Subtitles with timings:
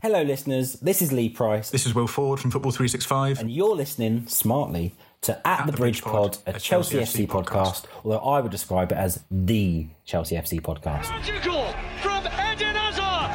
[0.00, 0.74] Hello, listeners.
[0.74, 3.40] This is Lee Price, This is Will Ford from Football 365.
[3.40, 8.40] and you're listening smartly to At, the, Bridge Pod, a Chelsea, FC podcast, although I
[8.40, 11.10] would describe it as the Chelsea FC podcast.
[11.10, 13.30] Magical from Eden Hazard.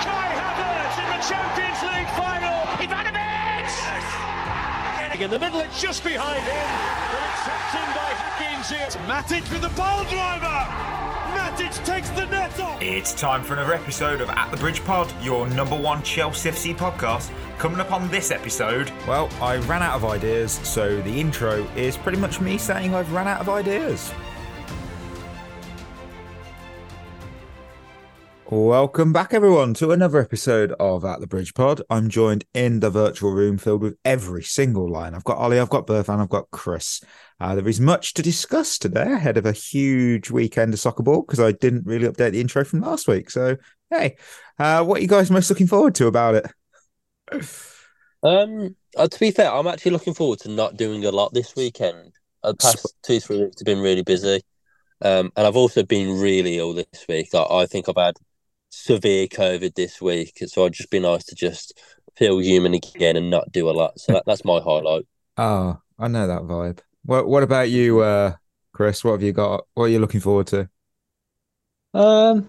[0.00, 2.64] Kai Havertz in the Champions League final.
[2.80, 3.68] Ivanovic.
[5.22, 6.66] In the middle, it's just behind him.
[7.12, 8.96] But it's swept in by Hakim Ziyech.
[9.06, 10.64] Matic with the ball driver.
[11.26, 12.80] Matic takes the net off.
[12.80, 16.76] It's time for another episode of At the Bridge Pod, your number one Chelsea FC
[16.76, 17.30] podcast.
[17.58, 21.96] Coming up on this episode, well, I ran out of ideas, so the intro is
[21.96, 24.12] pretty much me saying I've ran out of ideas.
[28.48, 31.82] Welcome back, everyone, to another episode of At the Bridge Pod.
[31.90, 35.16] I'm joined in the virtual room filled with every single line.
[35.16, 37.00] I've got Ollie, I've got Berth, and I've got Chris.
[37.40, 41.22] Uh, there is much to discuss today ahead of a huge weekend of soccer ball
[41.22, 43.30] because I didn't really update the intro from last week.
[43.30, 43.56] So,
[43.90, 44.16] hey,
[44.60, 47.42] uh, what are you guys most looking forward to about it?
[48.22, 51.56] Um, uh, to be fair, I'm actually looking forward to not doing a lot this
[51.56, 52.12] weekend.
[52.44, 54.40] The past two, three weeks have been really busy.
[55.02, 57.34] Um, and I've also been really ill this week.
[57.34, 58.16] I, I think I've had
[58.70, 60.38] severe COVID this week.
[60.46, 61.78] So it'd just be nice to just
[62.16, 63.98] feel human again and not do a lot.
[64.00, 65.06] So that, that's my highlight.
[65.36, 66.80] Oh, I know that vibe.
[67.04, 68.36] What What about you, uh,
[68.72, 69.04] Chris?
[69.04, 69.66] What have you got?
[69.74, 70.68] What are you looking forward to?
[71.94, 72.48] Um,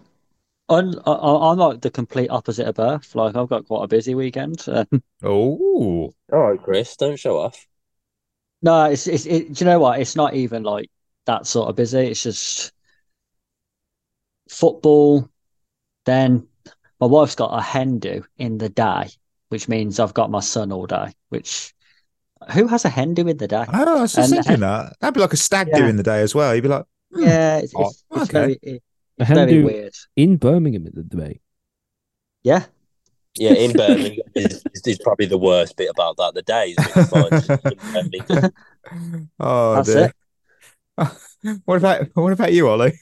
[0.70, 3.16] I'm I- I'm like the complete opposite of Birth.
[3.16, 4.66] Like I've got quite a busy weekend.
[5.24, 7.68] Oh, All right, Chris, don't show off.
[8.62, 10.00] no, it's it's it, do you know what?
[10.00, 10.90] It's not even like
[11.26, 12.00] that sort of busy.
[12.00, 12.72] It's just
[14.50, 15.30] football.
[16.08, 16.48] Then
[17.00, 19.10] my wife's got a hen do in the day,
[19.50, 21.14] which means I've got my son all day.
[21.30, 21.74] Which
[22.54, 23.66] who has a hen do in the day?
[23.68, 24.96] I was just And- thinking that.
[25.02, 25.80] That'd be like a stag Yeah.
[25.80, 26.56] do in the day as well.
[26.56, 28.32] You'd be like, hmm, Yeah, it's, Oh, it's, it's okay.
[28.32, 28.84] very it-
[29.20, 29.94] A it's hen very do weird.
[30.16, 31.42] in Birmingham in the day.
[32.44, 32.66] Yeah,
[33.36, 36.34] Yeah, in Birmingham is, is probably the worst bit about that.
[36.36, 38.52] The days it's fine just in Birmingham.
[39.42, 40.14] oh, That's dear.
[41.66, 42.98] what about What about you, Ollie?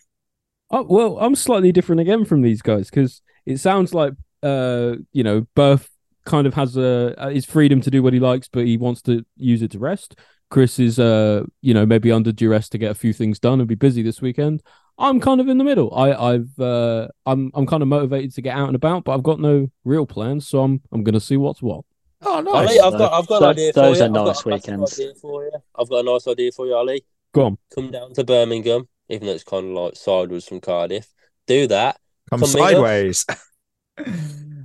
[0.75, 4.13] Oh well, I'm slightly different again from these guys because it sounds like
[4.43, 5.89] uh you know Birth
[6.25, 9.01] kind of has a uh, his freedom to do what he likes, but he wants
[9.03, 10.15] to use it to rest.
[10.49, 13.69] Chris is uh you know maybe under duress to get a few things done and
[13.69, 14.61] be busy this weekend.
[14.97, 15.95] I'm kind of in the middle.
[15.95, 19.23] I I've uh I'm I'm kind of motivated to get out and about, but I've
[19.23, 21.85] got no real plans, so I'm I'm gonna see what's what.
[22.21, 22.53] Oh, nice.
[22.69, 24.03] Ollie, I've got, I've got an Those- idea for those you.
[24.03, 24.99] are I've nice a massive weekends.
[24.99, 25.51] idea for you.
[25.77, 27.05] I've got a nice idea for you, Ollie.
[27.33, 27.57] Go on.
[27.73, 31.07] Come down to Birmingham, even though it's kind of like sideways from Cardiff.
[31.47, 31.97] Do that.
[32.29, 33.25] Come Come sideways.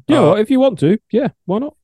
[0.09, 1.77] Yeah, well, if you want to, yeah, why not?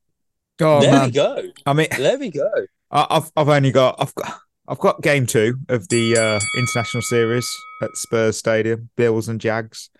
[0.60, 1.04] oh, there man.
[1.06, 1.42] we go.
[1.64, 2.50] I mean, There we go.
[2.90, 7.02] I- I've I've only got I've got I've got game two of the uh, international
[7.02, 7.48] series
[7.82, 9.90] at Spurs Stadium, Bills and Jags,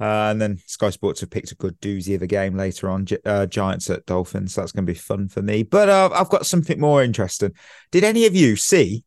[0.00, 3.06] uh, and then Sky Sports have picked a good doozy of a game later on,
[3.06, 4.54] Gi- uh, Giants at Dolphins.
[4.54, 5.62] So that's going to be fun for me.
[5.62, 7.52] But uh, I've got something more interesting.
[7.92, 9.04] Did any of you see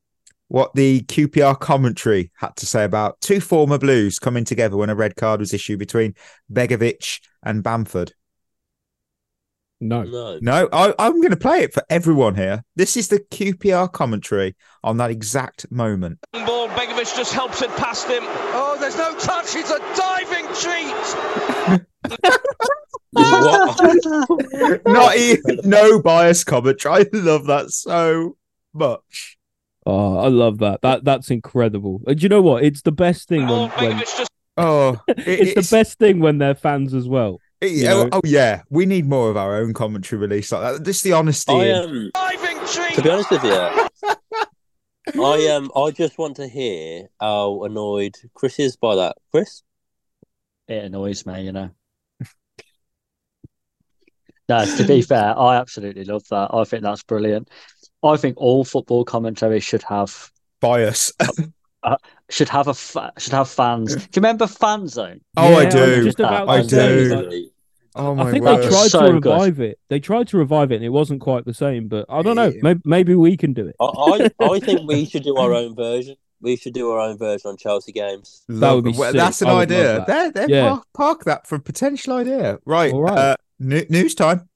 [0.54, 4.96] what the QPR commentary had to say about two former Blues coming together when a
[4.96, 6.14] red card was issued between
[6.52, 8.14] Begovic and Bamford?
[9.82, 10.04] No.
[10.04, 10.38] No.
[10.44, 12.64] No, I, I'm going to play it for everyone here.
[12.76, 16.20] This is the QPR commentary on that exact moment.
[16.34, 18.22] Ball, Begovic just helps it past him.
[18.22, 19.56] Oh, there's no touch.
[19.56, 20.46] It's a diving
[21.72, 21.82] treat.
[23.16, 24.82] What?
[24.88, 26.96] Not even no bias commentary.
[26.96, 28.38] I love that so
[28.74, 29.33] much.
[29.86, 30.82] Oh, I love that.
[30.82, 32.02] That that's incredible.
[32.08, 32.64] Uh, Do you know what?
[32.64, 35.18] It's the best thing Oh, when, when Begovic just Oh, it-
[35.58, 37.40] it's, the best thing when they're fans as well.
[37.60, 38.10] it- you oh, know.
[38.14, 40.84] oh, yeah, we need more of our own commentary release like that.
[40.86, 41.52] Just the honesty.
[41.54, 42.12] I um,
[42.94, 43.52] to be honest with you,
[45.24, 49.18] I um, I just want to hear how annoyed Chris is by that.
[49.32, 49.64] Chris,
[50.68, 51.70] it annoys me, you know.
[54.50, 56.50] No, to be fair, I absolutely love that.
[56.54, 57.50] I think that's brilliant.
[58.04, 60.32] I think all football commentary should have
[60.62, 61.12] bias.
[62.30, 63.96] should have a fa- should have fans.
[63.96, 65.22] Do you remember Fan Zone?
[65.38, 66.04] Oh, I Yeah, I do.
[66.04, 67.16] just about I do.
[67.30, 67.44] like,
[67.96, 68.28] Oh my god.
[68.28, 68.58] I think word.
[68.64, 69.30] they tried So to good.
[69.32, 69.80] revive it.
[69.90, 71.88] They tried to revive it, and it wasn't quite the same.
[71.88, 72.52] But I don't know.
[72.62, 73.76] Maybe, maybe we can do it.
[73.80, 76.16] I, I I think we should do our own version.
[76.42, 78.44] We should do our own version on Chelsea games.
[78.50, 79.18] That would be Well, sick.
[79.18, 79.94] That's an I would love idea.
[79.94, 80.08] that.
[80.08, 80.50] There, there.
[80.50, 80.70] Yeah.
[80.70, 82.60] Park, park that for a potential idea.
[82.66, 82.92] Right.
[82.92, 83.18] All right.
[83.18, 84.50] Uh, new, news time.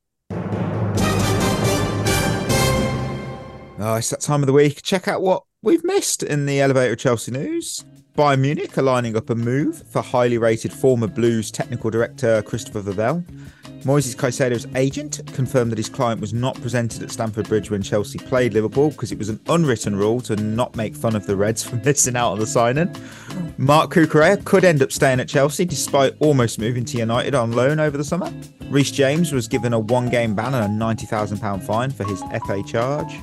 [3.80, 4.82] Oh, it's that time of the week.
[4.82, 7.86] Check out what we've missed in the elevator Chelsea news.
[8.18, 12.82] Bayern Munich are lining up a move for highly rated former Blues technical director Christopher
[12.82, 13.24] Vivell.
[13.84, 18.18] Moises Caicedo's agent confirmed that his client was not presented at Stamford Bridge when Chelsea
[18.18, 21.64] played Liverpool because it was an unwritten rule to not make fun of the Reds
[21.70, 22.94] for missing out on the signing.
[23.60, 27.80] Marc Cucurella could end up staying at Chelsea despite almost moving to United on loan
[27.80, 28.34] over the summer.
[28.72, 32.64] Reece James was given a one game ban and a £90,000 fine for his FA
[32.66, 33.14] charge.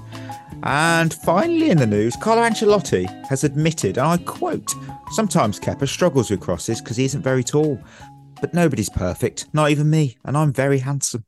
[0.67, 4.73] And finally, in the news, Carlo Ancelotti has admitted, and I quote,
[5.13, 7.79] Sometimes Kepa struggles with crosses because he isn't very tall.
[8.41, 11.25] But nobody's perfect, not even me, and I'm very handsome.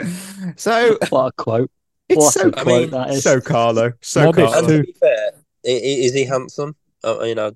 [0.56, 1.70] so What a quote.
[2.08, 3.22] it's What so a quote that is.
[3.24, 4.78] so Carlo, so Modest And Carlo.
[4.78, 5.30] to be fair,
[5.66, 6.76] i- i- is he handsome?
[7.04, 7.52] Uh, you know,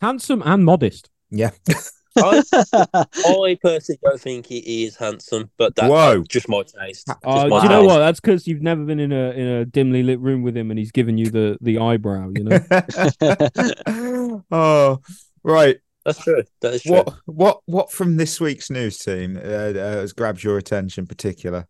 [0.00, 1.10] Handsome and modest.
[1.30, 1.50] Yeah.
[2.16, 2.42] I,
[3.26, 6.24] I personally don't think he is handsome, but that's Whoa.
[6.28, 7.06] just my taste.
[7.06, 7.88] Just Uh, my do you know taste.
[7.88, 7.98] what?
[7.98, 10.78] That's because you've never been in a in a dimly lit room with him, and
[10.78, 12.30] he's given you the the eyebrow.
[12.34, 14.42] You know.
[14.50, 15.00] oh,
[15.42, 15.78] right.
[16.04, 16.42] That's true.
[16.62, 16.92] That is true.
[16.92, 21.06] What what what from this week's news team uh, uh, has grabbed your attention in
[21.06, 21.66] particular?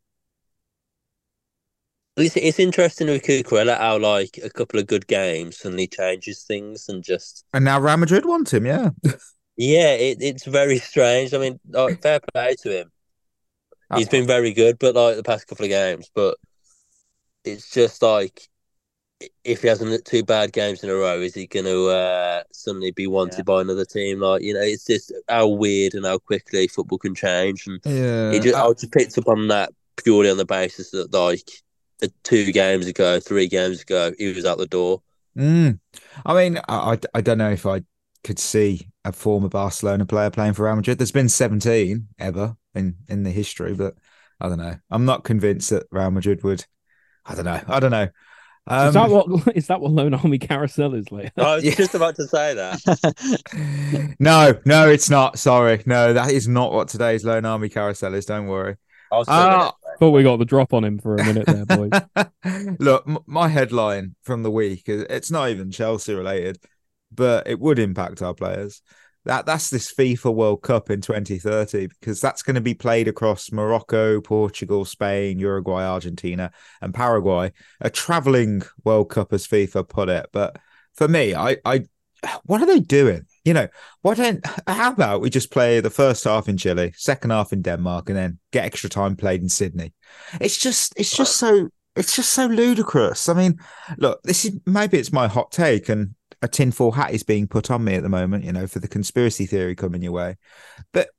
[2.16, 6.88] It's, it's interesting with Cucurella how like a couple of good games suddenly changes things
[6.88, 8.90] and just And now Real Madrid want him, yeah.
[9.60, 11.34] Yeah, it, it's very strange.
[11.34, 12.90] I mean, like, fair play to him.
[13.94, 16.36] He's been very good, but like the past couple of games, but
[17.44, 18.48] it's just like
[19.44, 22.90] if he hasn't two bad games in a row, is he going to uh, suddenly
[22.90, 23.42] be wanted Yeah.
[23.44, 24.20] by another team?
[24.20, 27.66] Like you know, it's just how weird and how quickly football can change.
[27.66, 28.32] And Yeah.
[28.32, 31.50] he just, I just picked up on that purely on the basis that like
[32.22, 35.02] two games ago, three games ago, he was out the door.
[35.36, 35.78] mm.
[36.24, 37.82] I mean, I, I I don't know if I
[38.24, 40.98] could see a former Barcelona player playing for Real Madrid.
[40.98, 43.94] There's been 17 ever in in the history, but
[44.40, 44.76] I don't know.
[44.90, 46.64] I'm not convinced that Real Madrid would.
[47.26, 47.60] I don't know.
[47.66, 48.08] I don't know.
[48.66, 49.26] Um, is that what
[49.56, 51.32] is that what Loan Army Carousel is like?
[51.36, 51.74] I was Yeah.
[51.74, 54.14] just about to say that.
[54.20, 55.38] no, no, it's not.
[55.38, 58.26] Sorry, no, that is not what today's Loan Army Carousel is.
[58.26, 58.76] Don't worry.
[59.12, 59.72] I was Ah.
[59.98, 61.90] Thought we got the drop on him for a minute there, boys.
[62.78, 66.58] Look, m- my headline from the week is it's not even Chelsea related,
[67.12, 68.82] but it would impact our players.
[69.26, 73.52] That that's this FIFA World Cup in 2030 because that's going to be played across
[73.52, 77.52] Morocco, Portugal, Spain, Uruguay, Argentina, and Paraguay.
[77.82, 80.26] A traveling World Cup, as FIFA put it.
[80.32, 80.56] But
[80.94, 81.84] for me, I, I,
[82.44, 83.26] what are they doing?
[83.44, 83.68] You know,
[84.00, 84.44] why don't?
[84.66, 88.16] How about we just play the first half in Chile, second half in Denmark, and
[88.16, 89.92] then get extra time played in Sydney?
[90.40, 93.28] It's just, it's just so, it's just so ludicrous.
[93.28, 93.58] I mean,
[93.98, 97.70] look, this is maybe it's my hot take, and a tinfoil hat is being put
[97.70, 98.44] on me at the moment.
[98.44, 100.36] You know, for the conspiracy theory coming your way,
[100.92, 101.10] but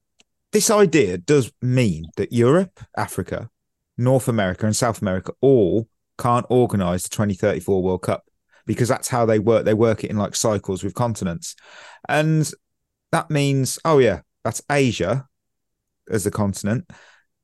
[0.51, 3.50] this idea does mean that Europe, Africa,
[3.97, 5.88] North America, and South America all
[6.18, 8.25] can't organise the 2034 World Cup
[8.65, 9.65] because that's how they work.
[9.65, 11.56] They work it in like cycles with continents.
[12.07, 12.50] And
[13.12, 15.27] that means, oh, yeah, that's Asia
[16.09, 16.89] as the continent.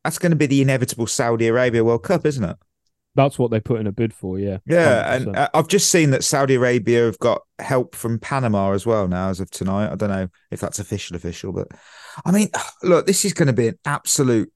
[0.03, 2.57] That's going to be the inevitable Saudi Arabia World Cup, isn't it?
[3.17, 4.37] That's what they put in a bid for.
[4.39, 4.59] Yeah.
[4.65, 5.15] Yeah.
[5.15, 5.37] And 100%.
[5.37, 9.29] uh, I've just seen that Saudi Arabia have got help from Panama as well now,
[9.29, 9.91] as of tonight.
[9.91, 11.67] I don't know if that's official, official, but
[12.25, 12.49] I mean,
[12.83, 14.53] look, this is going to be an absolute.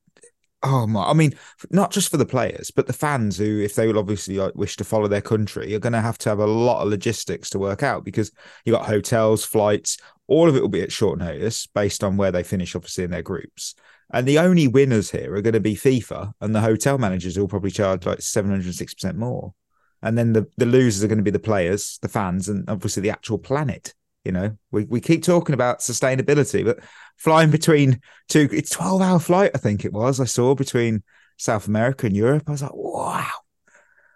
[0.63, 1.10] Oh my!
[1.10, 1.34] I mean,
[1.72, 4.78] not just for the players, but the fans who, if they will obviously like, wish
[4.78, 7.60] to follow their country, are going to have to have a lot of logistics to
[7.60, 8.31] work out because
[8.63, 9.98] you got hotels, flights,
[10.28, 13.10] all of it will be at short notice based on where they finish, obviously in
[13.10, 13.74] their groups.
[14.13, 17.42] And the only winners here are going to be FIFA and the hotel managers who
[17.42, 19.54] will probably charge like seven hundred six percent more.
[20.02, 23.02] And then the, the losers are going to be the players, the fans, and obviously
[23.02, 23.94] the actual planet.
[24.25, 26.80] You know, we, we keep talking about sustainability, but
[27.18, 31.04] flying between two, it's 12 hour flight, I think it was, I saw between
[31.38, 32.44] South America and Europe.
[32.48, 33.25] I was like, wow,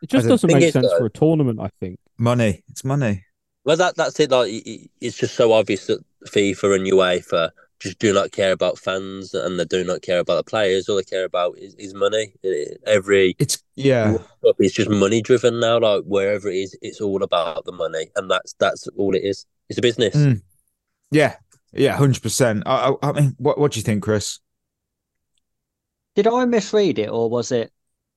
[0.04, 1.60] It just doesn't make sense for a tournament.
[1.60, 2.00] I think.
[2.18, 2.64] money.
[2.70, 3.26] It's money.
[3.64, 4.30] Well, that that's it.
[4.30, 7.50] Like, it- it- it's just so obvious that FIFA and UEFA
[7.86, 10.90] just do not care about fans and they do not care about the players.
[10.90, 12.34] All they care about is, is money.
[12.88, 14.18] Every It's, yeah.
[14.58, 15.80] it's just money driven now.
[15.80, 19.46] Like wherever it is, it's all about the money, and that's that's all it is.
[19.70, 20.16] It's a business.
[20.16, 20.42] Mm.
[21.12, 21.36] Yeah.
[21.74, 21.98] Yeah.
[21.98, 22.64] 100%.
[22.66, 24.40] I, I, I mean, what, what do you think, Chris?
[26.16, 27.72] Did I misread it, or was it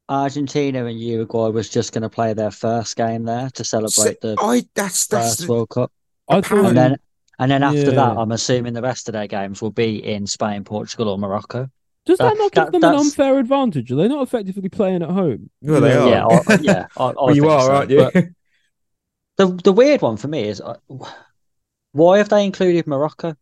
[0.09, 4.37] Argentina and Uruguay was just going to play their first game there to celebrate the
[4.39, 5.93] I, that's, that's, first World Cup?
[6.29, 6.83] I Apparently- thought.
[6.83, 6.99] And then,
[7.39, 7.91] and then after Yeah.
[7.91, 11.69] that, I'm assuming the rest of their games will be in Spain, Portugal, or Morocco.
[12.07, 13.93] Does that that- not give that- them an unfair advantage?
[13.93, 15.51] Are they not effectively playing at home?
[15.63, 16.23] well, they Yeah.
[16.25, 16.31] are.
[16.31, 17.73] Yeah, I, yeah, I, I Well, you are, so.
[17.75, 18.11] aren't you?
[19.37, 20.77] The the weird one for me is uh,
[21.93, 23.35] why have they included Morocco?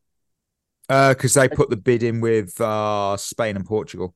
[0.89, 4.15] Because Uh, they put the bid in with uh, Spain and Portugal.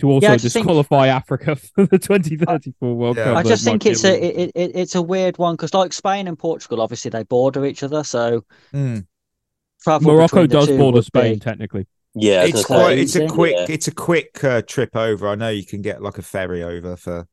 [0.00, 3.24] To also Yeah, I just think- disqualify Africa for the 2034 World Yeah.
[3.24, 3.36] Cup.
[3.36, 6.38] I just think it's a it, it, it's a weird one because like Spain and
[6.38, 8.44] Portugal, obviously they border each other, so
[8.74, 9.06] Mm.
[9.82, 11.86] Travel Morocco does border Spain be- technically.
[12.14, 12.98] Yeah, It's quite.
[12.98, 13.54] It's a quick.
[13.56, 13.66] Yeah.
[13.68, 15.28] It's a quick uh, trip over.
[15.28, 17.28] I know you can get like a ferry over for.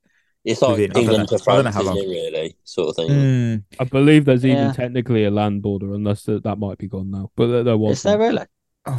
[0.45, 2.03] it's like within- I don't England know- to I don't know France, how isn't long.
[2.03, 2.07] it?
[2.09, 3.09] Really, sort of thing.
[3.09, 7.09] Mm, I believe there's even technically a land border, unless that, that might be gone
[7.09, 7.31] now.
[7.35, 7.97] But there, there was.
[7.97, 8.45] Is there really?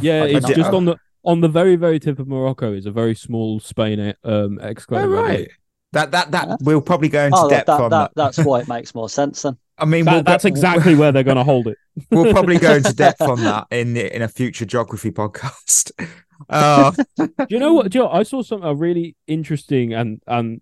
[0.01, 0.77] Yeah, I it's don't just know.
[0.77, 4.59] on the on the very very tip of Morocco is a very small Spain um
[4.61, 5.09] oh, exclave.
[5.11, 5.49] right.
[5.93, 6.57] That that that Huh?
[6.61, 8.35] we'll probably go into Oh, depth that, on that, that.
[8.35, 9.57] that's why it makes more sense then.
[9.81, 11.77] I mean, That- we'll that's go- exactly where they're going to hold it.
[12.11, 15.91] We'll probably go into depth on that in in a future geography podcast.
[16.49, 18.07] Uh, Do you know what, Joe?
[18.07, 20.61] I saw some a really interesting and and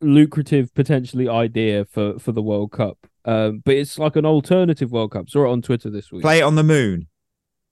[0.00, 2.98] lucrative potentially idea for for the World Cup.
[3.24, 5.30] Um, but it's like an alternative World Cup.
[5.30, 6.22] Saw it on Twitter this week.
[6.22, 7.06] play it on the moon.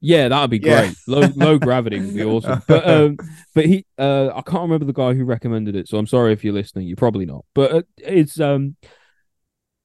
[0.01, 0.83] Yeah, that'd be Yeah.
[0.87, 0.97] great.
[1.09, 2.63] Low low gravity would be awesome.
[2.69, 3.17] But um,
[3.55, 6.45] but he uh, I can't remember the guy who recommended it, so I'm sorry if
[6.45, 6.87] you're listening.
[6.87, 7.45] You're probably not.
[7.55, 8.77] But uh, it's um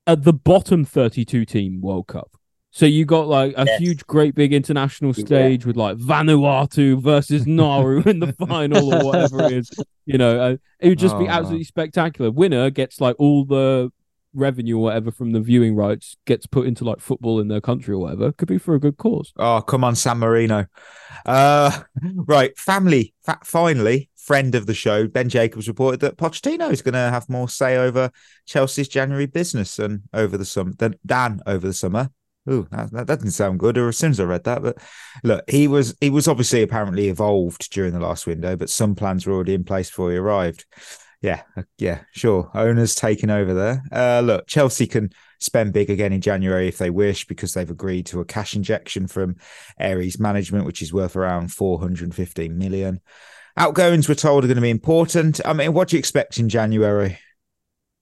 [0.08, 2.32] at the bottom 32 team World Cup.
[2.74, 3.80] So you got like a Yes.
[3.82, 5.26] huge, great big international Yeah.
[5.26, 9.70] stage with like Vanuatu versus Nauru in the final or whatever it is.
[10.06, 11.32] You know, uh, it would just be Oh.
[11.32, 12.32] absolutely spectacular.
[12.32, 13.92] Winner gets like all the
[14.34, 17.94] revenue or whatever from the viewing rights gets put into like football in their country
[17.94, 18.32] or whatever.
[18.32, 19.34] Could be for a good cause.
[19.36, 20.66] Oh, come on, San Marino.
[21.26, 21.82] Uh,
[22.16, 23.14] right, family.
[23.26, 27.28] Fa- finally, friend of the show, Ben Jacobs reported that Pochettino is going to have
[27.28, 28.12] more say over
[28.46, 30.74] Chelsea's January business and over the summer
[31.04, 32.10] than over the summer.
[32.50, 33.78] Ooh, that, that doesn't sound good.
[33.78, 34.78] Or as soon as I read that, but
[35.24, 39.26] look, he was he was obviously apparently evolved during the last window, but some plans
[39.26, 40.66] were already in place before he arrived.
[41.22, 42.50] Yeah, uh, yeah, sure.
[42.56, 43.84] Owners taking over there.
[43.92, 48.08] Uh, look, Chelsea can spend big again in January if they wish because they've agreed
[48.08, 49.36] to a cash injection from
[49.80, 53.02] Ares management, which is worth around 415 million.
[53.58, 55.42] Outgoings, we're told, are going to be important.
[55.46, 57.20] I mean, what do you expect in January?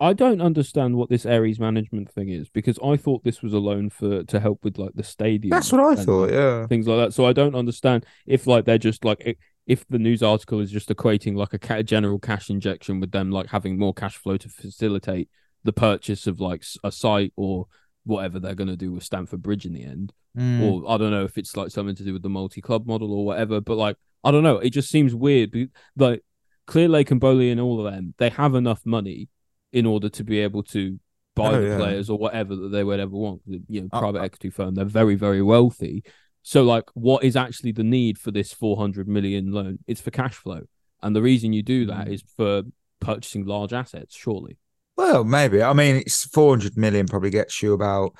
[0.02, 3.60] I don't understand what this Ares management thing is because I thought this was a
[3.60, 5.50] loan for to help with like the stadium.
[5.50, 6.32] That's what I thought.
[6.32, 6.68] Yeah.
[6.68, 7.14] Things like that.
[7.14, 9.38] So I don't understand if like they're just like
[9.68, 13.30] if the news article is just equating like a ca- general cash injection with them
[13.30, 15.30] like having more cash flow to facilitate
[15.66, 17.68] the purchase of like a site or
[18.06, 20.14] whatever they're going to do with Stamford Bridge in the end.
[20.38, 20.62] Mm.
[20.62, 23.12] Or I don't know if it's like something to do with the multi club model
[23.12, 23.60] or whatever.
[23.60, 24.58] But like I don't know.
[24.58, 25.70] It just seems weird.
[25.96, 26.24] Like
[26.68, 29.30] Clearlake and Boehly and all of them, they have enough money
[29.72, 31.00] in order to be able to
[31.36, 31.78] buy Oh, the yeah.
[31.78, 33.42] players or whatever that they would ever want.
[33.46, 36.04] You know, Uh, private equity firm, they're very, very wealthy.
[36.42, 39.80] So, like, what is actually the need for this 400 million loan?
[39.88, 40.64] It's for cash flow.
[41.02, 42.24] And the reason you do that Mm.
[42.36, 42.64] for
[43.00, 44.58] purchasing large assets, surely.
[44.98, 45.62] Well, maybe.
[45.64, 48.14] I mean, it's 400 million probably gets you about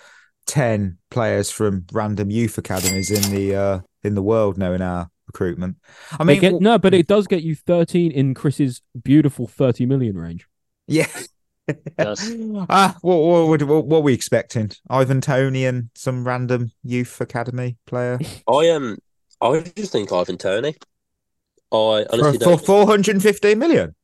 [0.46, 5.78] 10 players from random youth academies in the uh, in the world knowing our recruitment.
[6.20, 10.18] I mean, get, no, but it does get you 13 in Chris's beautiful 30 million
[10.18, 10.48] range.
[10.88, 11.08] yeah.
[11.98, 12.36] Does.
[12.68, 14.72] Ah, what, what, what, what, what are we expecting?
[14.90, 18.18] Ivan Toney and some random youth academy player
[18.48, 18.98] I um,
[19.40, 20.76] I just think Ivan Toney.
[21.72, 22.66] I for, honestly for don't.
[22.66, 23.96] 415 million.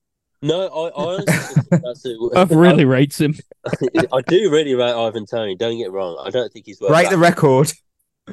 [0.43, 2.17] No, I, I honestly that's it.
[2.35, 3.33] I've really rates him.
[3.65, 5.55] I do really rate Ivan Toney.
[5.55, 6.21] Don't get wrong.
[6.23, 7.15] I don't think he's worth Break that.
[7.15, 7.71] the record.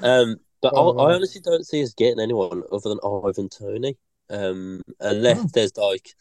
[0.02, 3.98] Um, but Oh, I, I honestly don't see us getting anyone other than Ivan Toney.
[4.30, 5.48] Um, unless Oh.
[5.52, 6.14] there's like,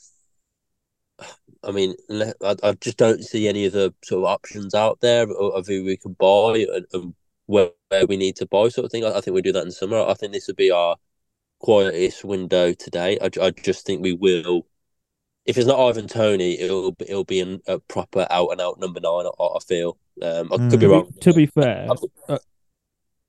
[1.63, 5.29] I mean, I, I just don't see any of the sort of options out there
[5.31, 7.13] of, who we can buy and, and
[7.45, 9.05] where, where we need to buy, sort of thing.
[9.05, 9.99] I, I think we do that in the summer.
[10.01, 10.97] I think this would be our
[11.59, 13.19] quietest window today.
[13.21, 14.65] I, I just think we will.
[15.45, 18.79] If it's not Ivan Toney, it'll be- it'll be an, a proper out and out
[18.79, 19.25] number nine.
[19.39, 19.97] I, I feel.
[20.21, 20.91] Um, I could be Mm.
[20.91, 21.13] wrong.
[21.21, 22.39] To be fair, I'm-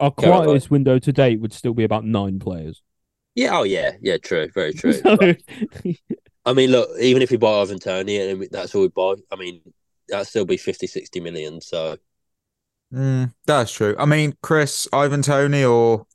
[0.03, 0.47] our Carry on.
[0.47, 2.83] quietest window to date would still be about nine players.
[3.35, 3.59] Yeah.
[3.59, 3.93] Oh yeah.
[4.01, 4.19] Yeah.
[4.19, 4.49] True.
[4.55, 4.93] Very true.
[4.93, 5.35] So-
[6.45, 9.37] I mean, look, even if we buy Ivan Toney and that's all we buy, I
[9.37, 9.63] mean,
[10.09, 11.61] that'd still be 50, 60 million.
[11.61, 11.99] So,
[12.93, 13.97] Mm, that's true.
[13.99, 16.07] I mean, Chris, Ivan Toney, or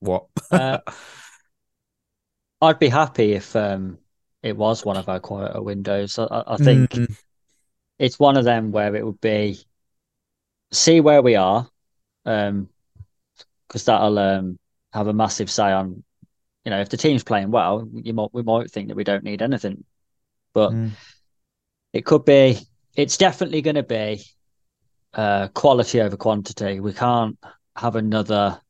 [0.00, 0.26] what?
[0.50, 0.78] Uh,
[2.60, 3.98] I'd be happy if um,
[4.42, 6.18] it was one of our quieter windows.
[6.18, 7.16] I, I I think Mm,
[7.98, 9.58] it's one of them where it would be
[10.72, 11.68] see where we are,
[12.26, 12.68] um,
[13.74, 14.56] because that'll um
[14.92, 16.04] have a massive say on,
[16.64, 19.24] you know, if the team's playing well, you might we might think that we don't
[19.24, 19.82] need anything,
[20.52, 20.90] but mm.
[21.92, 22.56] it could be.
[22.96, 24.22] It's definitely going to be
[25.14, 26.78] uh, quality over quantity.
[26.78, 27.36] We can't
[27.74, 28.60] have another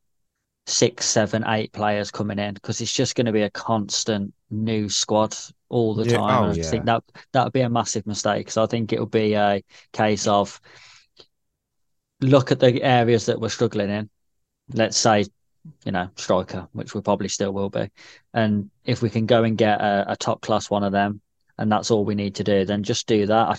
[0.65, 4.89] six, seven, eight players coming in because it's just going to be a constant new
[4.89, 5.35] squad
[5.69, 6.45] all the Yeah, time.
[6.45, 6.71] oh, I yeah.
[6.71, 8.49] think that that would be a massive mistake.
[8.49, 9.61] So I think it will be a
[9.93, 10.59] case of
[12.21, 14.09] look at the areas that we're struggling in.
[14.73, 15.25] Let's say,
[15.85, 17.89] you know, striker, which we probably still will be,
[18.33, 21.21] and if we can go and get a, a top class one of them,
[21.57, 23.47] and that's all we need to do, then just do that.
[23.47, 23.55] I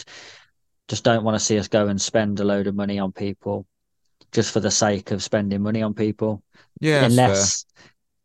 [0.89, 3.67] just don't want to see us go and spend a load of money on people
[4.33, 6.43] just for the sake of spending money on people
[6.81, 7.25] Yeah, that's fair.
[7.27, 7.67] unless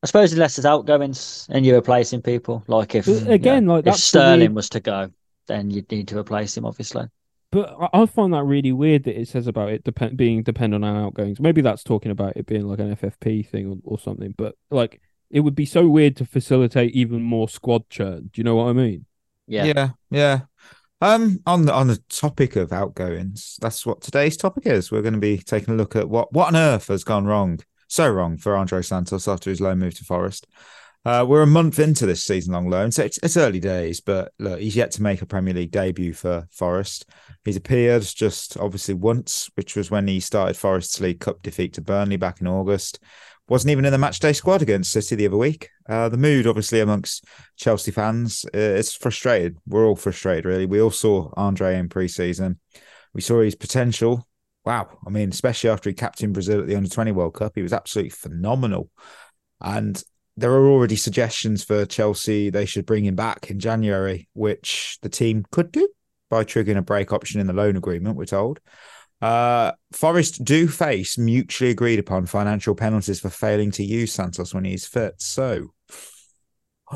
[0.03, 3.79] I suppose unless there's outgoings and you're replacing people, like if again, you know, like,
[3.81, 5.11] if that's the Sterling weird- was to go,
[5.47, 7.05] then you'd need to replace him, obviously.
[7.51, 10.83] But I- I find that really weird that it says about it depend being dependent
[10.85, 11.39] on our outgoings.
[11.39, 14.33] Maybe that's talking about it being like an FFP thing or, or something.
[14.37, 18.29] But like, it would be so weird to facilitate even more squad churn.
[18.33, 19.05] Do you know what I mean?
[19.47, 19.65] Yeah.
[19.65, 20.39] yeah, yeah.
[21.01, 24.91] Um, on the on the topic of outgoings, that's what today's topic is.
[24.91, 27.59] We're going to be taking a look at what what on earth has gone wrong,
[27.87, 30.47] so wrong for Andrey Santos after his loan move to Forest.
[31.03, 34.01] Uh, we're a month into this season-long loan, so it's, it's early days.
[34.01, 37.09] But look, he's yet to make a Premier League debut for Forest.
[37.43, 41.81] He's appeared just obviously once, which was when he started Forest's League Cup defeat to
[41.81, 42.99] Burnley back in August.
[43.49, 45.69] Wasn't even in the matchday squad against City the other week.
[45.89, 47.25] Uh, the mood, obviously, amongst
[47.57, 49.57] Chelsea fans, it's frustrated.
[49.67, 50.67] We're all frustrated, really.
[50.67, 52.59] We all saw Andrey in pre-season.
[53.13, 54.27] We saw his potential.
[54.63, 57.63] Wow, I mean, especially after he captained Brazil at the Under Twenty World Cup, he
[57.63, 58.91] was absolutely phenomenal.
[59.59, 60.01] And
[60.41, 65.09] there are already suggestions for Chelsea they should bring him back in January, which the
[65.09, 65.87] team could do
[66.29, 68.17] by triggering a break option in the loan agreement.
[68.17, 68.59] We're told.
[69.21, 74.65] Uh, Forest do face mutually agreed upon financial penalties for failing to use Santos when
[74.65, 75.21] he's fit.
[75.21, 75.73] So,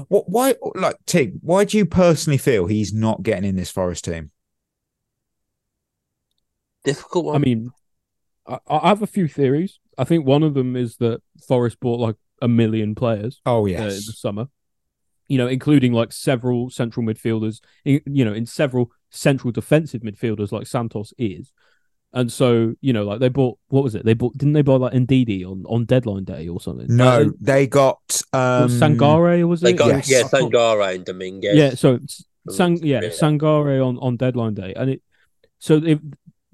[0.08, 0.28] what?
[0.28, 0.56] Why?
[0.74, 4.32] Like, Tig, why do you personally feel he's not getting in this Forest team?
[6.84, 7.36] Difficult one.
[7.36, 7.70] I mean,
[8.48, 9.80] I, I have a few theories.
[9.98, 13.90] I think one of them is that Forest bought like a million players Oh uh,
[13.90, 14.48] in yes, the summer,
[15.28, 20.52] you know, including like several central midfielders, in, you know, in several central defensive midfielders
[20.52, 21.52] like Santos is.
[22.14, 24.06] And so, you know, like they bought what was it?
[24.06, 26.88] They bought didn't they buy like Ndidi on, on deadline day or something?
[26.88, 29.78] no, Like, they got um, Sangare was they it?
[29.78, 30.10] got yes.
[30.10, 31.58] yeah, I and Dominguez.
[31.58, 33.12] Yeah, so s- Sang yeah, Sevilla.
[33.12, 35.02] Sangare on, on deadline day, and it
[35.60, 36.02] so they've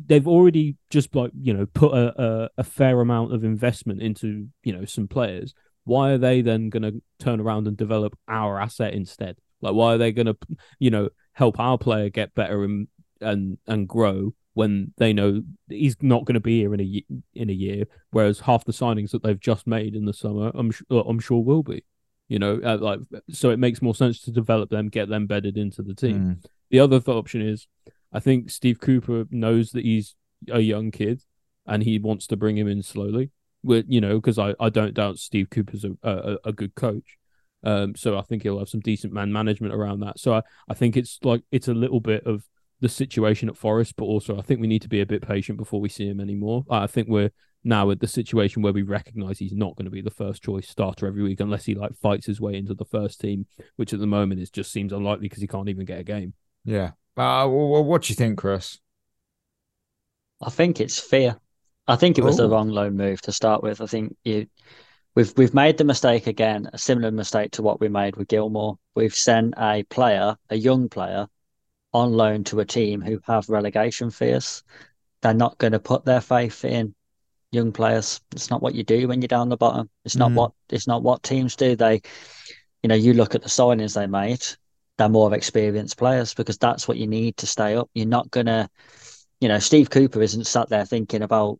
[0.04, 4.48] they've already just like you know put a, a a fair amount of investment into
[4.64, 5.54] you know some players.
[5.84, 9.38] Why are they then going to turn around and develop our asset instead?
[9.62, 10.38] Like, why are they going to
[10.80, 12.88] you know help our player get better and
[13.20, 17.50] and and grow when they know he's not going to be here in a in
[17.50, 17.86] a year?
[18.12, 21.44] Whereas half the signings that they've just made in the summer, I'm su- I'm sure
[21.44, 21.84] will be.
[22.28, 25.58] You know, uh, like so it makes more sense to develop them, get them bedded
[25.58, 26.20] into the team.
[26.20, 26.46] Mm.
[26.70, 27.68] The other th- option is,
[28.14, 30.16] I think Steve Cooper knows that he's
[30.50, 31.24] a young kid,
[31.66, 33.32] and he wants to bring him in slowly.
[33.64, 37.18] With you know, because I, I don't doubt Steve Cooper's a, a a good coach.
[37.64, 40.20] Um, so I think he'll have some decent man management around that.
[40.20, 42.44] So I, I think it's like it's a little bit of
[42.80, 45.58] the situation at Forest, but also I think we need to be a bit patient
[45.58, 46.66] before we see him anymore.
[46.70, 47.30] I think we're
[47.64, 50.68] now at the situation where we recognise he's not going to be the first choice
[50.68, 53.46] starter every week unless he like fights his way into the first team,
[53.76, 56.34] which at the moment is just seems unlikely because he can't even get a game.
[56.66, 56.92] Yeah.
[57.18, 58.80] Uh, well, what do you think, Chris?
[60.42, 61.38] I think it's fear.
[61.92, 62.50] I think it was the Oh.
[62.50, 63.82] wrong loan move to start with.
[63.82, 64.48] I think you
[65.16, 68.78] we've we've made the mistake again, a similar mistake to what we made with Gilmour.
[68.96, 71.28] We've sent a player, a young player,
[71.94, 74.64] on loan to a team who have relegation fears.
[75.22, 76.96] They're not going to put their faith in
[77.52, 78.22] young players.
[78.32, 79.90] It's not what you do when you're down the bottom.
[80.06, 80.36] It's not Mm.
[80.36, 81.76] what it's not what teams do.
[81.76, 82.02] They,
[82.82, 84.44] you know, you look at the signings they made.
[84.98, 87.90] They're more experienced players because that's what you need to stay up.
[87.94, 88.70] You're not gonna,
[89.42, 91.60] you know, Steve Cooper isn't sat there thinking about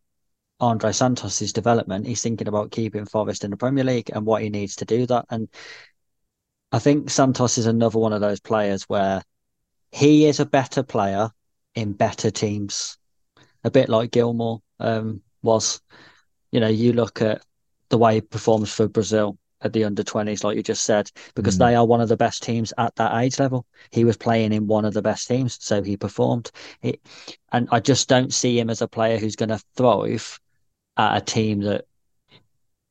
[0.62, 2.06] Andrey Santos's development.
[2.06, 5.06] He's thinking about keeping Forest in the Premier League and what he needs to do
[5.08, 5.26] that.
[5.30, 5.50] And
[6.72, 9.24] I think Santos is another one of those players where
[9.92, 11.30] he is a better player
[11.76, 12.98] in better teams,
[13.64, 15.82] a bit like Gilmour um, was.
[16.52, 17.42] You know, you look at
[17.90, 21.56] the way he performs for Brazil at the under 20s, like you just said, because
[21.56, 21.60] Mm.
[21.60, 23.66] they are one of the best teams at that age level.
[23.92, 26.52] He was playing in one of the best teams, so he performed.
[26.82, 27.00] It,
[27.52, 30.40] and I just don't see him as a player who's going to thrive
[30.98, 31.86] at a team that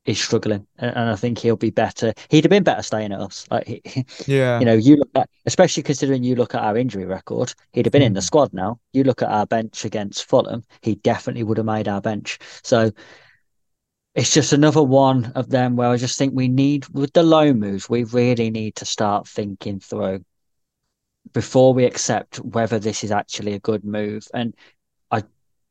[0.07, 0.67] is struggling.
[0.79, 2.13] And, and I think he'll be better.
[2.31, 3.47] He'd have been better staying at us.
[3.51, 3.83] Like, he,
[4.27, 4.59] Yeah.
[4.59, 7.93] you know, you look at, especially considering you look at our injury record, he'd have
[7.93, 8.25] been in the Mm.
[8.25, 8.81] squad now.
[8.93, 12.39] You look at our bench against Fulham, he definitely would have made our bench.
[12.63, 12.91] So
[14.15, 17.61] it's just another one of them where I just think we need, with the loan
[17.61, 20.25] moves, we really need to start thinking through
[21.33, 24.27] before we accept whether this is actually a good move.
[24.35, 24.55] And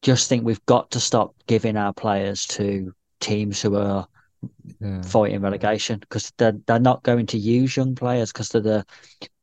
[0.02, 4.08] just think we've got to stop giving our players to teams who are
[4.80, 5.02] yeah.
[5.02, 8.86] fighting relegation because they're they're not going to use young players because of the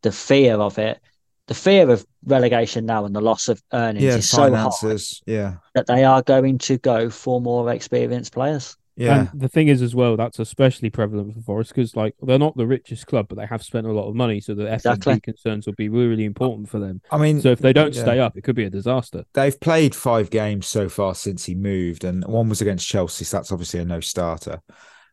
[0.03, 1.01] the fear of it.
[1.49, 4.97] The fear of relegation now and the loss of earnings Yeah, is so high.
[5.27, 5.55] Yeah.
[5.75, 8.77] that they are going to go for more experienced players.
[8.96, 9.28] Yeah.
[9.30, 12.56] And the thing is, as well, that's especially prevalent for Forest because, like, they're not
[12.56, 15.66] the richest club, but they have spent a lot of money, so the FFP concerns
[15.66, 17.02] will be really important for them.
[17.11, 18.02] I mean, So if they don't yeah.
[18.02, 19.24] stay up, it could be a disaster.
[19.35, 23.37] they've played five games so far since he moved, and one was against Chelsea, so
[23.37, 24.61] that's obviously a no starter.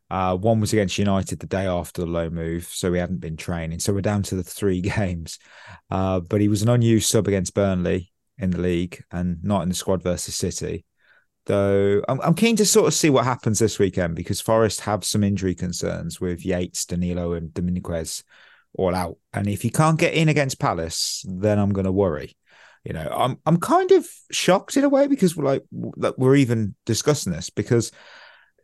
[0.09, 3.35] Uh, one was against United the day after the low move, so we hadn't been
[3.35, 3.79] training.
[3.79, 5.39] So we're down to the three games.
[5.89, 9.69] Uh, but he was an unused sub against Burnley in the league and not in
[9.69, 10.85] the squad versus City.
[11.45, 15.03] Though I'm, I'm keen to sort of see what happens this weekend because Forest have
[15.03, 18.23] some injury concerns with Yates, Danilo, and Dominguez
[18.75, 19.17] all out.
[19.33, 22.37] And if you can't get in against Palace, then I'm going to worry.
[22.83, 26.75] You know, I'm I'm kind of shocked in a way because we're like we're even
[26.85, 27.91] discussing this because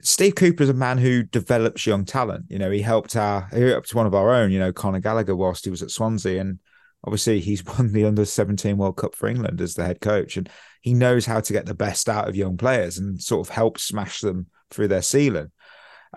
[0.01, 2.45] Steve Cooper is a man who develops young talent.
[2.49, 5.35] You know, he helped our he helped one of our own, you know, Conor Gallagher
[5.35, 6.39] whilst he was at Swansea.
[6.39, 6.59] And
[7.03, 10.37] obviously he's won the under 17 World Cup for England as the head coach.
[10.37, 10.49] And
[10.81, 13.79] he knows how to get the best out of young players and sort of help
[13.79, 15.51] smash them through their ceiling.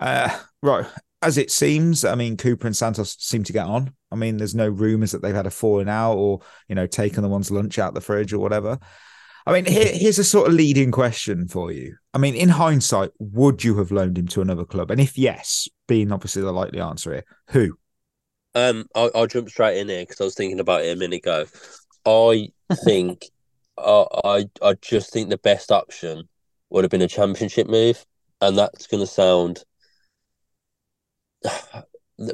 [0.01, 0.87] Uh, right.
[1.21, 3.95] As it seems, I mean, Cooper and Santos seem to get on.
[4.11, 7.23] I mean, there's no rumours that they've had a falling out or, you know, taken
[7.23, 8.79] the one's lunch out the fridge or whatever.
[9.47, 11.97] I mean, here, here's a sort of leading question for you.
[12.15, 14.91] I mean, in hindsight, would you have loaned him to another club?
[14.91, 17.77] And if yes, being obviously the likely answer here, who?
[18.55, 21.17] Um, I'll, I'll jump straight in here because I was thinking about it a minute
[21.17, 21.47] ago.
[22.05, 22.51] I
[22.85, 23.27] think,
[23.79, 26.29] uh, I I just think the best option
[26.71, 28.05] would have been a championship move,
[28.41, 29.65] and that's going to sound.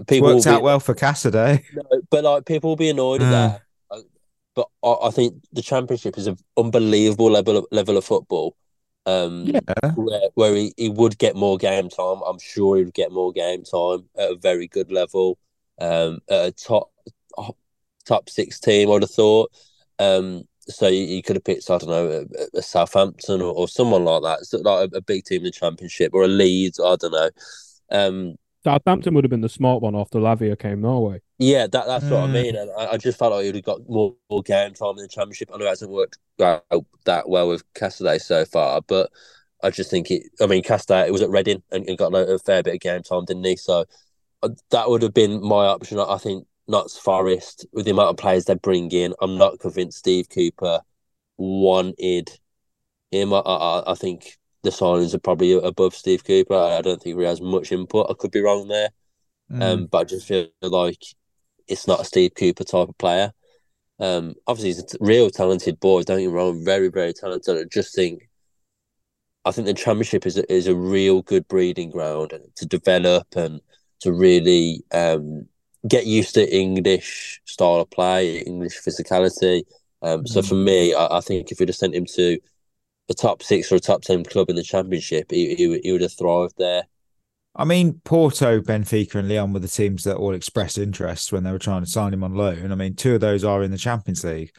[0.06, 3.24] People worked out well for Casadei, no, but like people will be annoyed uh.
[3.24, 3.62] at that
[4.58, 8.56] but I, I think the championship is an unbelievable level of, level of football.
[9.06, 9.60] Um, yeah.
[9.94, 12.20] where, where he, he would get more game time.
[12.26, 15.38] I'm sure he would get more game time at a very good level.
[15.80, 16.90] Um, at a top
[18.04, 19.52] top six team, I'd have thought.
[20.00, 23.68] Um, so you, you, could have picked, I don't know, a, a Southampton or, or,
[23.68, 26.78] someone like that, so like a, a, big team in the championship or a Leeds.
[26.78, 27.30] I don't know.
[27.90, 31.20] Um, Southampton would have been the smart one after Lavia came Norway.
[31.38, 32.10] Yeah, that, that's mm.
[32.10, 32.32] what I mm.
[32.32, 32.56] mean.
[32.56, 35.02] And I, I, just felt like he would have got more, more game time in
[35.02, 35.50] the championship.
[35.52, 36.64] I know it hasn't worked out
[37.04, 39.10] that well with Casadei so far, but
[39.62, 40.24] I just think it.
[40.40, 42.80] I mean, Casadei it was at Reading and, and got a, a, fair bit of
[42.80, 43.56] game time, didn't he?
[43.56, 43.84] So
[44.42, 45.98] uh, that would have been my option.
[45.98, 49.14] I think not Forest with the amount of players they bring in.
[49.20, 50.80] I'm not convinced Steve Cooper
[51.38, 52.30] wanted
[53.10, 53.32] him.
[53.32, 56.54] I, I, I think the signings are probably above Steve Cooper.
[56.54, 58.10] I don't think he has much input.
[58.10, 58.90] I could be wrong there,
[59.50, 59.62] mm.
[59.62, 61.02] um, but I just feel like
[61.66, 63.32] it's not a Steve Cooper type of player.
[63.98, 66.02] Um, obviously, he's a real talented boy.
[66.02, 67.56] Don't get me wrong, very very talented.
[67.56, 68.28] I just think,
[69.44, 73.60] I think the Championship is a, is a real good breeding ground to develop and
[74.00, 75.48] to really um,
[75.86, 79.62] get used to English style of play, English physicality.
[80.02, 80.28] Um, mm.
[80.28, 82.38] So for me, I, I think if we'd have sent him to
[83.08, 86.02] a top six or a top ten club in the championship, he, he, he would
[86.02, 86.84] have thrived there.
[87.56, 91.50] I mean, Porto, Benfica, and Lyon were the teams that all expressed interest when they
[91.50, 92.70] were trying to sign him on loan.
[92.70, 94.52] I mean, two of those are in the Champions League.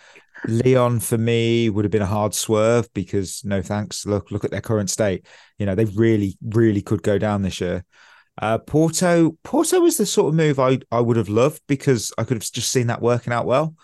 [0.47, 4.05] Lyon, for me would have been a hard swerve because no thanks.
[4.05, 5.25] Look, look at their current state.
[5.57, 7.85] You know, they really, really could go down this year.
[8.41, 12.23] Uh, Porto, Porto was the sort of move I I would have loved because I
[12.23, 13.75] could have just seen that working out well.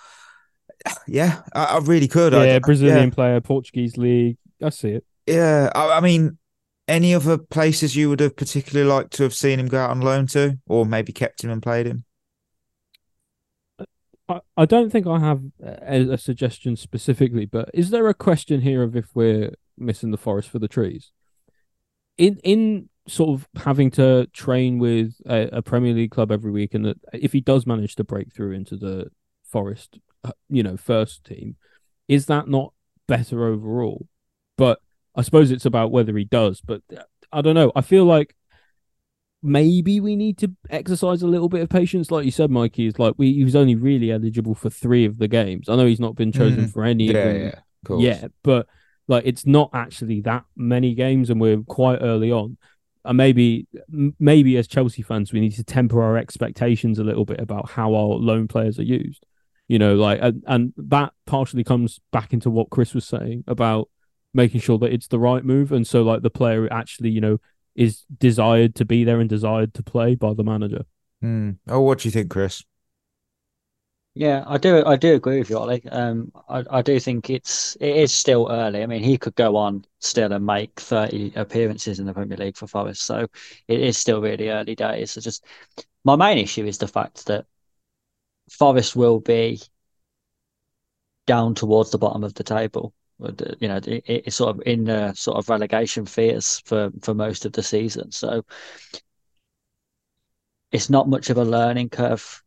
[1.08, 2.34] Yeah, I, I really could.
[2.34, 3.16] Yeah, I, Brazilian yeah.
[3.16, 4.38] player, Portuguese league.
[4.62, 5.06] I see it.
[5.26, 6.38] Yeah, I, I, mean,
[6.88, 10.02] any other places you would have particularly liked to have seen him go out on
[10.02, 12.06] loan to, or maybe kept him and played him?
[14.30, 18.62] I, I don't think I have a, a suggestion specifically, but is there a question
[18.62, 21.12] here of if we're missing the forest for the trees?
[22.18, 26.74] In in sort of having to train with a, a, Premier League club every week,
[26.74, 29.12] and that if he does manage to break through into the
[29.44, 31.56] Forest, uh, you know, first team,
[32.08, 32.74] is that not
[33.08, 34.08] better overall?
[34.58, 34.80] But
[35.16, 36.62] I suppose it's about whether he does.
[36.62, 36.82] But
[37.32, 37.72] I don't know.
[37.76, 38.36] I feel like
[39.46, 42.12] maybe we need to exercise a little bit of patience.
[42.12, 45.20] Like you said, Mikey, is like we he was only really eligible for three of
[45.20, 45.70] the games.
[45.70, 46.74] I know he's not been chosen mm.
[46.74, 48.68] for any yeah, yeah, yet, but
[49.08, 52.58] like it's not actually that many games, and we're quite early on.
[53.06, 53.68] And maybe,
[54.20, 57.94] maybe as Chelsea fans, we need to temper our expectations a little bit about how
[57.94, 59.26] our loan players are used.
[59.68, 63.90] You know, like, and, and that partially comes back into what Chris was saying about
[64.34, 65.72] making sure that it's the right move.
[65.72, 67.40] And so, like, the player actually, you know,
[67.76, 70.86] is desired to be there and desired to play by the manager.
[71.24, 71.58] Mm.
[71.68, 72.64] Oh, what do you think, Chris?
[74.18, 74.84] Yeah, I do.
[74.86, 75.84] I do agree with you, Ollie.
[75.90, 78.82] Um, I, I do think it's it is still early.
[78.82, 82.56] I mean, he could go on still and make thirty appearances in the Premier League
[82.58, 83.28] for Forest, so
[83.68, 85.12] it is still really early days.
[85.12, 85.46] So, just
[86.06, 87.46] my main issue is the fact that
[88.50, 89.62] Forest will be
[91.28, 92.94] down towards the bottom of the table
[93.62, 97.46] you know, it, it's sort of in the sort of relegation fears for for most
[97.46, 98.12] of the season.
[98.12, 98.44] So
[100.72, 102.44] it's not much of a learning curve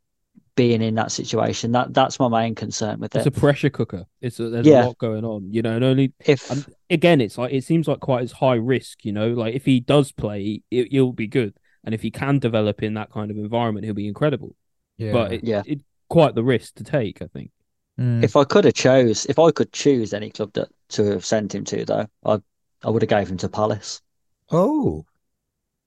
[0.58, 1.70] being in that situation.
[1.70, 3.28] That that's my main concern with it's it.
[3.28, 4.04] It's a pressure cooker.
[4.20, 4.84] It's a, there's yeah.
[4.84, 8.00] a lot going on, you know, and only if again, it's like it seems like
[8.00, 11.54] quite as high risk, you know, like if he does play, it, will be good.
[11.84, 14.56] and if he can develop in that kind of environment, he'll be incredible.
[14.96, 15.12] Yeah.
[15.12, 15.62] But it, Yeah.
[15.64, 17.52] it quite the risk to take, I think.
[18.00, 18.24] Mm.
[18.24, 21.54] If I could have chose, if I could choose any club that to have sent
[21.54, 22.38] him to, though, I
[22.82, 24.02] I would have gave him to Palace
[24.50, 25.04] oh,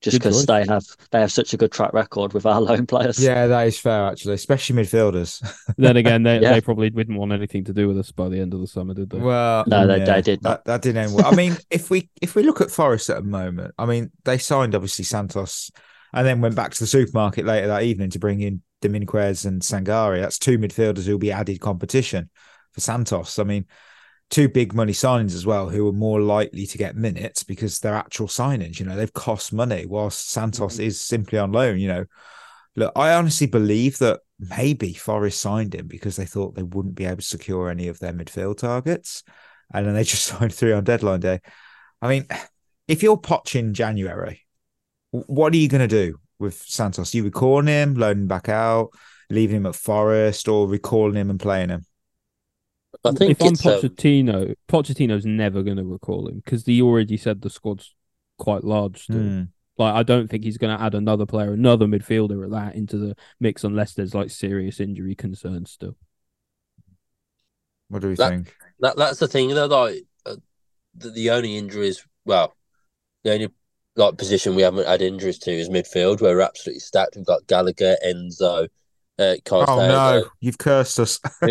[0.02, 3.20] just because they have they have such a good track record with our loan players.
[3.24, 5.42] yeah, that is fair actually, especially midfielders.
[5.78, 6.54] Then again, they, Yeah.
[6.54, 8.94] they probably didn't want anything to do with us by the end of the summer,
[8.94, 9.20] did they?
[9.20, 10.66] Well, No, they- they did That, not.
[10.66, 11.26] that didn't end well.
[11.26, 14.38] I mean, if we if we look at Forest at the moment, I mean, they
[14.38, 15.72] signed obviously Santos,
[16.14, 19.62] and then went back to the supermarket later that evening to bring in Dominguez and
[19.62, 20.20] Sangare.
[20.22, 22.30] That's two midfielders who will be added competition
[22.74, 23.38] for Santos.
[23.40, 23.66] I mean,
[24.32, 27.94] two big money signings as well, who are more likely to get minutes because they're
[27.94, 28.80] actual signings.
[28.80, 30.86] You know, they've cost money, whilst Santos mm.
[30.86, 31.80] is simply on loan.
[31.80, 32.06] You know,
[32.76, 37.06] look, I honestly believe that maybe Forest signed him because they thought they wouldn't be
[37.06, 39.24] able to secure any of their midfield targets,
[39.74, 41.42] and then they just signed three on deadline day.
[42.02, 42.26] I mean,
[42.88, 44.46] if you're Poch in January,
[45.12, 47.14] what are you going to do with Santos?
[47.14, 48.90] You recalling him, loaning him back out,
[49.30, 51.86] leaving him at Forest, or recalling him and playing him?
[53.04, 56.82] I think if I'm it's um, Pochettino, Pochettino's never going to recall him because he
[56.82, 57.96] already said the squad's
[58.38, 59.18] quite large still.
[59.18, 59.44] Hmm.
[59.78, 62.98] Like, I don't think he's going to add another player, another midfielder at that into
[62.98, 65.96] the mix unless there's like serious injury concerns still.
[67.88, 68.56] What do we That- think?
[68.80, 69.66] that that's the thing though.
[69.68, 70.36] Like uh,
[70.96, 72.56] the, the only injuries, well,
[73.24, 73.50] the only
[73.96, 77.16] like position we haven't had injuries to is midfield, where we're absolutely stacked.
[77.16, 78.68] We've got Gallagher, Enzo,
[79.22, 81.20] uh, Oh no, you've cursed us.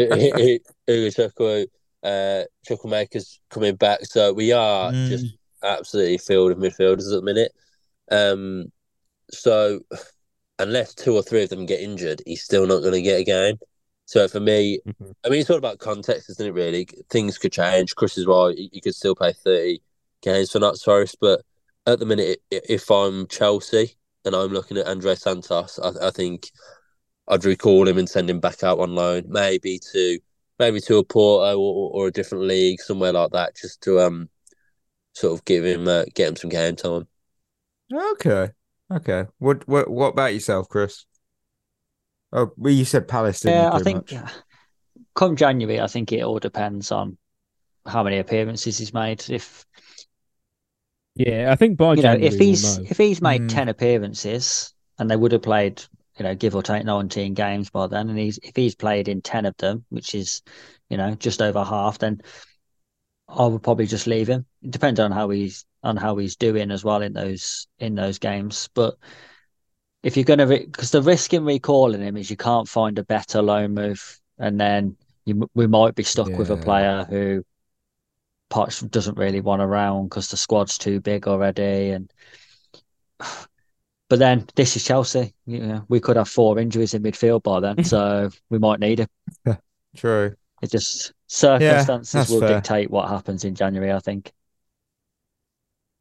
[0.89, 1.67] Ugochukwu,
[2.03, 4.05] uh, Chukwuemeka's coming back.
[4.05, 5.09] So we are Mm.
[5.09, 5.27] just
[5.63, 7.53] absolutely filled with midfielders at the minute.
[8.11, 8.73] Um,
[9.31, 9.81] so
[10.59, 13.25] unless two or three of them get injured, he's still not going to get a
[13.25, 13.57] game.
[14.07, 15.13] So for me, Mhm.
[15.25, 16.53] I mean, it's all about context, isn't it?
[16.53, 17.95] Really, things could change.
[17.95, 19.83] Chris is right; he, he could still play thirty
[20.23, 21.43] games for Notts Forest, but
[21.87, 26.51] at the minute, if I'm Chelsea and I'm looking at Andrey Santos, I, I think
[27.31, 30.19] I'd recall him and send him back out on loan, maybe to
[30.59, 34.29] maybe to a Porto or, or a different league, somewhere like that, just to um
[35.15, 37.07] sort of give him uh, get him some game time.
[37.93, 38.51] Okay,
[38.93, 39.27] okay.
[39.39, 41.07] What what what about yourself, Chris?
[42.33, 43.73] Oh, well, you said Palace, didn't Yeah, you?
[43.73, 44.15] I think much?
[45.15, 47.17] come January, I think it all depends on
[47.87, 49.29] how many appearances he's made.
[49.31, 49.67] If
[51.17, 52.87] Yeah, I think by you know, January if he's know.
[52.91, 53.49] if he's made Mm.
[53.49, 55.83] ten appearances and they would have played,
[56.21, 59.23] you know, give or take nineteen games by then, and he's if he's played in
[59.23, 60.43] ten of them, which is,
[60.91, 62.21] you know, just over half, then
[63.27, 64.45] I would probably just leave him.
[64.63, 68.19] It depends on how he's on how he's doing as well in those in those
[68.19, 68.69] games.
[68.75, 68.99] But
[70.03, 73.41] if you're gonna, because the risk in recalling him is you can't find a better
[73.41, 77.43] loan move, and then you we might be stuck with a player who
[78.51, 81.93] Potts doesn't really want around because the squad's too big already.
[81.93, 82.13] And
[84.11, 85.33] but then this is Chelsea.
[85.47, 88.99] You know, we could have four injuries in midfield by then, so we might need
[89.01, 89.57] him.
[89.97, 90.35] True.
[90.61, 92.57] It just circumstances that's will fair.
[92.61, 93.91] dictate what happens in January.
[93.93, 94.31] I think.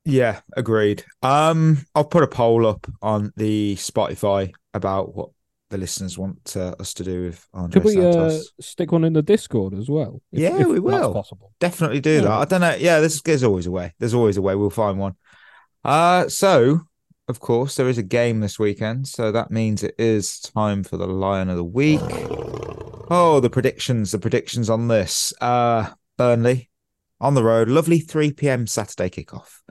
[0.05, 1.03] Yeah, agreed.
[1.21, 5.29] Um, I'll put a poll up on the Spotify about what
[5.69, 9.13] the listeners want uh, us to do with Andrey Should we uh, stick one in
[9.13, 10.21] the Discord as well?
[10.31, 11.13] if- Yeah, if we that's will.
[11.13, 11.53] possible.
[11.59, 12.21] Definitely do Yeah.
[12.21, 12.31] that.
[12.31, 12.75] I don't know.
[12.75, 13.93] Yeah, there's there's always a way.
[13.99, 14.55] There's always a way.
[14.55, 15.15] We'll find one.
[15.83, 16.81] Uh so
[17.29, 20.97] of course there is a game this weekend, so that means it is time for
[20.97, 22.01] the Lion of the Week.
[23.11, 25.31] Oh, the predictions, the predictions on this.
[25.39, 26.69] Uh Burnley
[27.21, 28.67] on the road, lovely 3 p.m.
[28.67, 29.61] Saturday kickoff.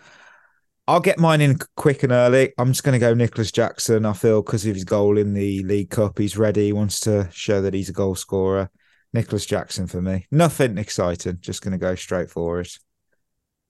[0.87, 2.55] I'll get mine in quick and early.
[2.57, 4.07] I'm just going to go Nicolas Jackson.
[4.07, 6.67] I feel because of his goal in the League Cup, he's ready.
[6.67, 8.71] He wants to show that he's a goal scorer.
[9.13, 10.27] Nicolas Jackson for me.
[10.31, 11.37] Nothing exciting.
[11.41, 12.79] Just going to go straight for it.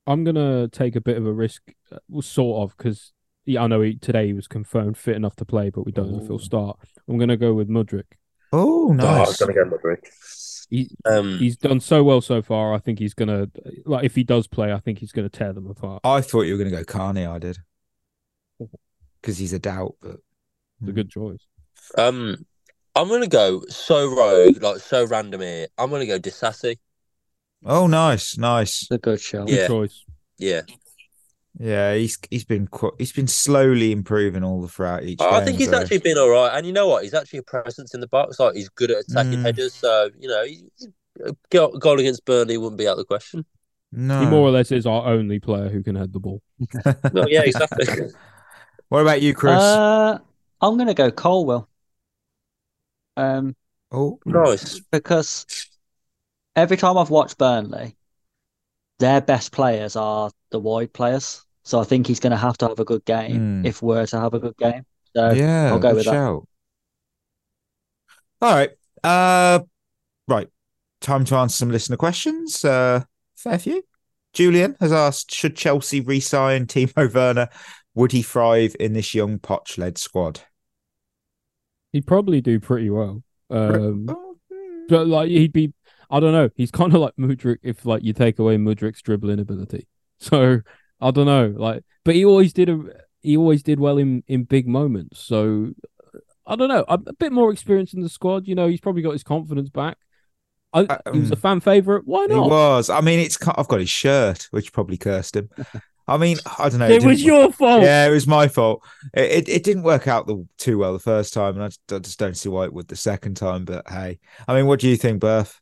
[0.09, 3.13] I'm gonna take a bit of a risk, uh, sort of, because
[3.57, 6.19] I know he, today he was confirmed fit enough to play, but we don't know
[6.21, 6.79] if he'll start.
[7.09, 8.05] I'm gonna go with Mudryk.
[8.53, 10.01] Oh, Oh, I was going to go Mudryk.
[10.71, 12.75] He Um, he's done so well so far.
[12.75, 13.49] I think he's gonna
[13.85, 16.01] like if he does play, I think he's gonna tear them apart.
[16.05, 17.27] I thought you were going to go Carney.
[17.27, 17.59] I did
[19.21, 20.17] because he's a doubt, but
[20.81, 21.41] It's a good choice.
[21.97, 22.47] um,
[22.95, 25.69] I'm going to go so rogue, like so random here.
[25.77, 26.79] I'm going to go Disasi.
[27.65, 28.83] oh, nice, nice.
[28.83, 29.45] It's a good show.
[29.45, 29.67] Good Yeah.
[29.67, 30.05] choice.
[30.39, 30.63] Yeah,
[31.61, 35.21] Yeah, he's he's been qu- he's been slowly improving all the throughout each.
[35.21, 36.57] I game, think he's so- actually been all right.
[36.57, 37.03] And you know what?
[37.03, 38.39] He's actually a presence in the box.
[38.39, 39.43] Like he's good at attacking Mm.
[39.43, 39.75] headers.
[39.75, 40.87] So you know, he, he-
[41.51, 43.45] goal goal against Burnley wouldn't be out of the question.
[43.91, 44.21] no.
[44.21, 46.41] He more or less is our only player who can head the ball.
[47.13, 47.87] No, yeah, exactly.
[48.89, 49.55] what about you, Chris?
[49.61, 50.19] Uh,
[50.61, 51.69] I'm going to go Colwill.
[53.17, 53.57] Um,
[53.91, 54.79] oh, nice.
[54.93, 55.45] because
[56.55, 57.97] every time I've watched Burnley,
[59.01, 61.45] their best players are the wide players.
[61.69, 63.67] So I think he's going to have to have a good game Hmm.
[63.67, 64.87] if we're to have a good game.
[65.15, 66.13] So yeah, I'll go good with that.
[66.13, 66.49] shout.
[68.41, 68.71] All right.
[69.05, 69.61] Uh,
[70.27, 70.49] right.
[71.03, 72.65] Time to answer some listener questions.
[72.65, 73.05] Uh,
[73.37, 73.83] fair few.
[74.33, 77.49] Julian has asked, should Chelsea re-sign Timo Werner?
[77.95, 80.41] Would he thrive in this young Poch-led squad?
[81.93, 83.23] He'd probably do pretty well.
[83.51, 84.87] Um, Oh, hmm.
[84.89, 85.75] but like he'd be,
[86.11, 86.49] I don't know.
[86.55, 89.87] He's kind of like Mudryk if like you take away Mudryk's dribbling ability.
[90.21, 90.61] So
[91.01, 91.55] I don't know.
[91.57, 92.79] Like, but he always did a
[93.23, 95.21] he always did well in in big moments.
[95.21, 95.71] So
[96.47, 96.85] I don't know.
[96.89, 98.47] A, a bit more experience in the squad.
[98.49, 99.99] You know, he's probably got his confidence back.
[100.73, 100.83] I,
[101.13, 102.03] he was a Um, fan favorite.
[102.07, 102.45] Why not?
[102.45, 102.91] He was.
[102.91, 103.39] I mean, it's.
[103.47, 105.49] I've got his shirt, which probably cursed him.
[106.07, 106.89] I mean, I don't know.
[106.89, 107.83] It was didn't- your fault.
[107.83, 108.83] Yeah, it was my fault.
[109.15, 111.93] It, it it didn't work out the, too well the first time, and I just,
[111.93, 113.65] I just don't see why it would the second time.
[113.65, 115.61] But hey, I mean, what do you think, Berth?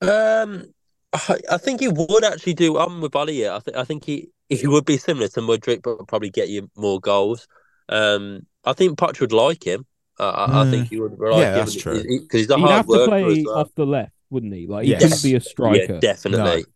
[0.00, 0.72] Um,
[1.12, 2.78] I, I think he would actually do.
[2.78, 3.52] I'm with Ollie here.
[3.52, 6.70] I think I think he he would be similar to Mudryk, but probably get you
[6.76, 7.46] more goals.
[7.88, 9.86] Um, I think Poch would like him.
[10.18, 10.66] Uh, I, I Mm.
[10.66, 12.04] think he would like Yeah, him that's true.
[12.06, 13.54] because he's a He'd hard have to worker play well.
[13.54, 14.66] off the left, wouldn't he?
[14.66, 14.94] Like he Yes.
[14.94, 16.06] couldn't be a striker.
[16.26, 16.66] Yeah, definitely.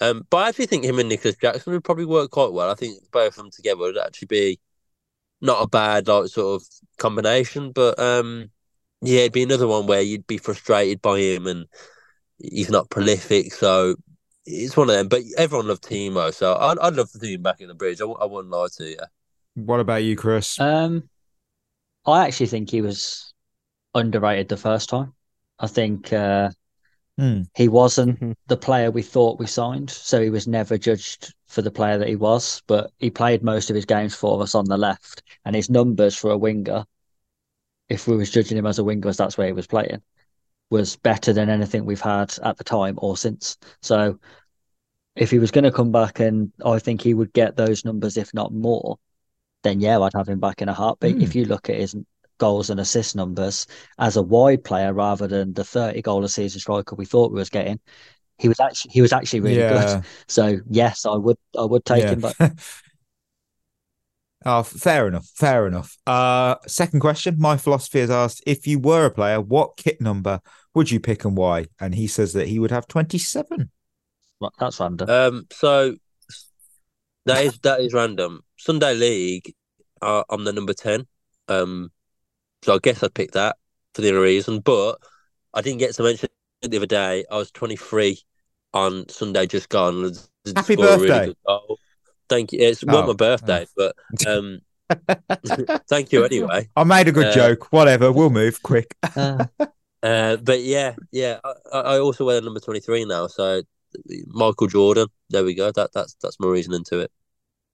[0.00, 2.70] Um, but I actually think him and Nicolas Jackson would probably work quite well.
[2.70, 4.60] I think both of them together would actually be
[5.40, 6.68] not a bad like sort of
[6.98, 7.72] combination.
[7.72, 8.50] But um,
[9.02, 11.66] yeah, it'd be another one where you'd be frustrated by him, and
[12.42, 13.52] he's not prolific.
[13.54, 13.96] So
[14.46, 15.08] it's one of them.
[15.08, 18.00] But everyone loved Timo, so I'd, I'd love to see him back in the bridge.
[18.00, 18.98] I, I wouldn't lie to you.
[19.54, 20.58] What about you, Chris?
[20.60, 21.08] Um,
[22.06, 23.32] I actually think he was
[23.94, 25.14] underrated the first time.
[25.58, 26.50] I think uh,
[27.18, 27.42] Hmm.
[27.54, 28.34] he wasn't Mhm.
[28.46, 32.08] the player we thought we signed, so he was never judged for the player that
[32.08, 32.62] he was.
[32.66, 36.16] But he played most of his games for us on the left, and his numbers
[36.16, 36.84] for a winger,
[37.90, 40.00] if we was judging him as a winger, as that's where he was playing,
[40.70, 43.58] was better than anything we've had at the time or since.
[43.82, 44.18] So
[45.16, 48.16] if he was going to come back, and I think he would get those numbers,
[48.16, 48.98] if not more,
[49.62, 51.16] then yeah, I'd have him back in a heartbeat.
[51.16, 51.22] Hmm.
[51.22, 51.94] If you look at his
[52.38, 53.66] goals and assist numbers
[53.98, 57.38] as a wide player rather than the 30 goal a season striker we thought we
[57.38, 57.78] was getting,
[58.38, 60.04] he was actually he was actually really yeah, good.
[60.28, 62.12] So yes, I would I would take yeah.
[62.12, 62.36] him back.
[64.44, 65.26] oh, fair enough.
[65.34, 65.96] Fair enough.
[66.06, 67.36] Uh, second question.
[67.38, 70.40] My philosophy has asked if you were a player, what kit number
[70.74, 71.66] would you pick and why?
[71.80, 73.70] And he says that he would have twenty-seven.
[74.40, 75.10] Well, That's random.
[75.10, 75.96] Um, so
[77.26, 78.42] that is that is random.
[78.56, 79.54] Sunday League,
[80.00, 81.06] uh, I'm the number ten.
[81.48, 81.90] Um,
[82.62, 83.56] so I guess I'd pick that
[83.94, 84.60] for the other reason.
[84.60, 84.98] But
[85.52, 86.28] I didn't get to mention
[86.62, 87.24] it the other day.
[87.30, 88.18] I was 23
[88.72, 90.12] on Sunday just gone.
[90.54, 91.26] Happy score a really birthday.
[91.26, 91.78] good goal.
[92.30, 92.60] Thank you.
[92.60, 93.94] It's not Oh, my birthday, but
[94.26, 94.60] um,
[95.88, 96.68] thank you anyway.
[96.76, 97.70] I made a good Uh, joke.
[97.72, 98.10] Whatever.
[98.12, 98.96] We'll move quick.
[100.02, 101.40] Uh, but yeah, yeah.
[101.44, 103.26] I, I I also wear the number 23 now.
[103.26, 103.60] So
[104.28, 105.08] Michael Jordan.
[105.28, 105.70] There we go.
[105.72, 107.12] That that's that's my reasoning to it.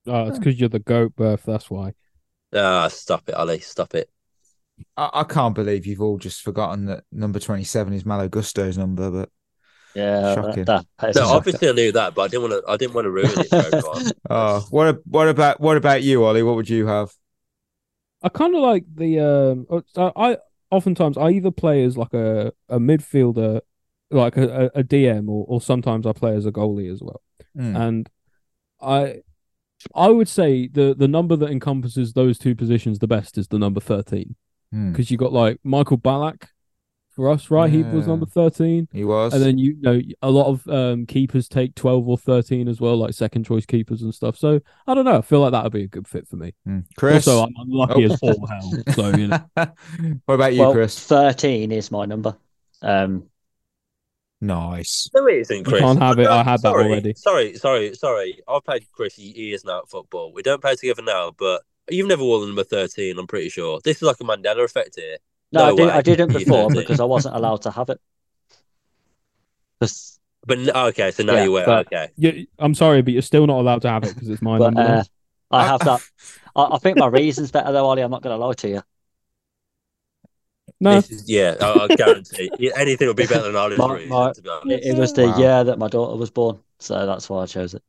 [0.09, 1.45] Oh, it's because you're the goat, Berth.
[1.45, 1.92] That's why.
[2.53, 3.61] Ah, stop it, Ali.
[3.61, 4.11] Stop it.
[4.97, 9.09] I, I can't believe you've all just forgotten that number twenty-seven is Malo Gusto's number,
[9.09, 9.31] but
[9.96, 10.64] yeah, Shocking.
[10.66, 12.70] that, that is No, obviously I knew that, but I didn't want to.
[12.70, 14.12] I didn't want to ruin it for.
[14.30, 16.42] Oh, what what about what about you, Ollie?
[16.42, 17.12] What would you have?
[18.22, 19.66] I kind of like the um.
[19.70, 20.38] uh, so I
[20.70, 23.61] oftentimes I either play as like a a midfielder,
[24.11, 27.22] like a, a, a DM, or or sometimes I play as a goalie as well.
[27.56, 27.76] Hmm.
[27.76, 28.11] And
[28.80, 29.22] I
[29.94, 33.59] I would say the the number that encompasses those two positions the best is the
[33.59, 34.37] number thirteen
[34.72, 34.90] Hmm.
[34.90, 36.48] because you got like Michael Ballack
[37.16, 37.68] for us, right?
[37.70, 38.87] He was number thirteen.
[38.92, 39.33] He was.
[39.35, 42.96] And then you know a lot of um, keepers take twelve or thirteen as well,
[42.96, 44.37] like second choice keepers and stuff.
[44.37, 45.18] So I don't know.
[45.18, 46.55] I feel like that would be a good fit for me.
[46.64, 46.81] Hmm.
[46.96, 47.26] Chris.
[47.26, 48.12] Also, I'm unlucky Oh.
[48.12, 48.83] as all hell.
[48.94, 49.44] So you know,
[50.26, 50.98] what about you, well, Chris?
[51.07, 52.37] 13 is my number.
[52.83, 53.24] Um,
[54.40, 55.09] Nice.
[55.14, 55.81] No, it isn't, Chris.
[55.81, 56.24] can't have it.
[56.24, 57.14] No, I had that already.
[57.16, 58.38] Sorry, sorry, sorry.
[58.46, 60.31] I've played Chris years now at football.
[60.33, 63.18] We don't play together now, but you've never worn the number thirteen.
[63.18, 63.81] I'm pretty sure.
[63.83, 65.16] This is like a Mandela effect here.
[65.52, 68.00] No, No I, did, I didn't before because I wasn't allowed to have it.
[69.80, 71.66] 'Cause- But okay, so now Yeah, you wear.
[71.66, 74.42] but- Okay, you, I'm sorry, but you're still not allowed to have it because it's
[74.42, 74.59] mine.
[74.59, 75.04] but uh,
[75.50, 76.00] I have that.
[76.54, 78.02] I, I think my reason's better though, Ollie.
[78.02, 78.82] I'm not going to lie to you.
[80.80, 81.56] no, this is yeah.
[81.61, 84.09] I, I guarantee anything would be better than Ollie's My- reason.
[84.11, 84.66] my- to be honest.
[84.70, 85.38] It, it was the Wow.
[85.38, 87.82] year that my daughter was born, so that's why I chose it.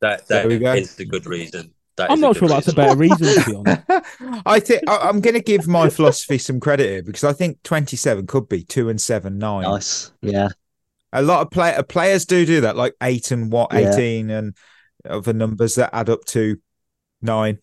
[0.00, 0.72] That There that we go.
[0.74, 1.72] is the good reason.
[1.96, 4.42] That I'm not good sure that's a better reason to be honest.
[4.44, 7.62] I think I, I'm going to give my philosophy some credit here because I think
[7.62, 9.62] 27 could be two and seven, nine.
[9.62, 10.48] Nice, yeah.
[11.12, 13.94] A lot of play, uh, players do do that, like eight and what, Yeah.
[13.94, 14.54] 18 and
[15.08, 16.58] other numbers that add up to
[17.22, 17.58] nine.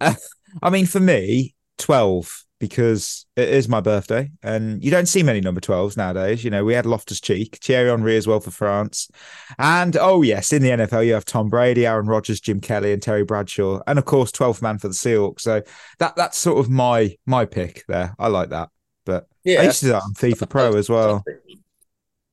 [0.00, 0.14] Uh,
[0.62, 1.53] I mean, for me,
[1.84, 6.42] 12 because it is my birthday, and you don't see many number 12s nowadays.
[6.42, 9.10] You know, we had Loftus Cheek, Thierry Henry as well for France.
[9.58, 13.02] And oh, yes, in the NFL, you have Tom Brady, Aaron Rodgers, Jim Kelly, and
[13.02, 13.82] Terry Bradshaw.
[13.86, 15.42] And of course, 12th man for the Seahawks.
[15.42, 15.60] So
[15.98, 18.14] that that's sort of my my pick there.
[18.18, 18.70] I like that.
[19.04, 19.60] But Yeah.
[19.60, 21.22] I used to do that on FIFA Pro as well.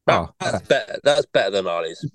[0.07, 0.99] Oh, That's better.
[1.03, 2.09] That's better than Ollie's.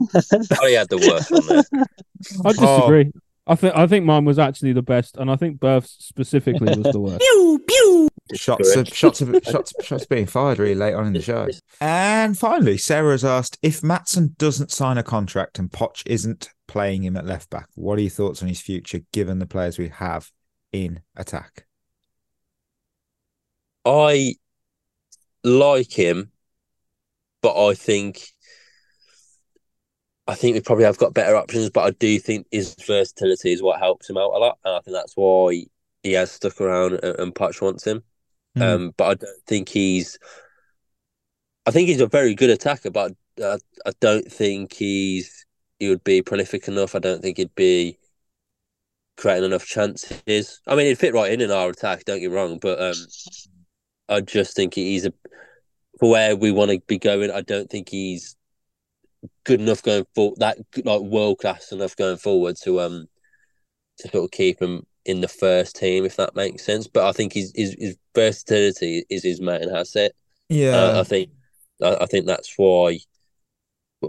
[0.59, 1.85] Ollie had the worst one there.
[2.47, 3.13] I disagree.
[3.47, 6.93] I think I think mine was actually the best, and I think Births specifically was
[6.93, 7.23] the worst.
[8.35, 11.49] shots of shots of shots shots being fired really late on in the show.
[11.81, 17.05] And finally, Sarah has asked if Maatsen doesn't sign a contract and Poch isn't playing
[17.05, 19.89] him at left back, what are your thoughts on his future given the players we
[19.89, 20.31] have
[20.73, 21.67] in attack?
[23.85, 24.35] I
[25.45, 26.33] like him,
[27.43, 28.27] but I think
[30.27, 31.71] I think we probably have got better options.
[31.71, 34.81] But I do think his versatility is what helps him out a lot, and I
[34.81, 35.65] think that's why
[36.03, 38.03] he has stuck around and, and wants him.
[38.55, 38.63] Hmm.
[38.63, 40.19] Um, but I don't think he's.
[41.67, 43.13] I think he's a very good attacker, but
[43.43, 45.47] I, I don't think he's
[45.79, 46.95] he would be prolific enough.
[46.95, 47.99] I don't think he'd be
[49.17, 50.61] creating enough chances.
[50.67, 52.05] I mean, he'd fit right in in our attack.
[52.05, 52.95] Don't get me wrong, but um,
[54.09, 55.13] I just think he's a
[55.99, 57.31] for where we want to be going.
[57.31, 58.37] I don't think he's
[59.45, 63.07] good enough going for that like world class enough going forward to um
[63.99, 66.87] to sort of keep him in the first team if that makes sense.
[66.87, 70.13] But I think his his, his versatility is his main asset.
[70.49, 71.31] Yeah, Uh, I think
[71.83, 72.99] I, I think that's why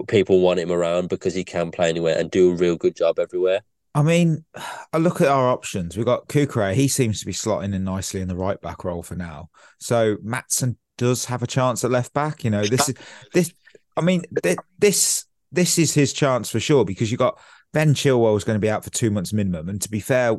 [0.07, 3.19] people want him around because he can play anywhere and do a real good job
[3.19, 3.61] everywhere.
[3.95, 4.45] I mean,
[4.93, 5.97] I look at our options.
[5.97, 6.73] We've got Kukre.
[6.73, 9.49] He seems to be slotting in nicely in the right back role for now.
[9.79, 12.43] So Maatsen does have a chance at left back.
[12.43, 12.95] You know, this is
[13.33, 13.53] this.
[13.97, 17.39] I mean, th- this this is his chance for sure because you got
[17.73, 19.69] Ben Chilwell is going to be out for two months minimum.
[19.69, 20.31] And to be fair,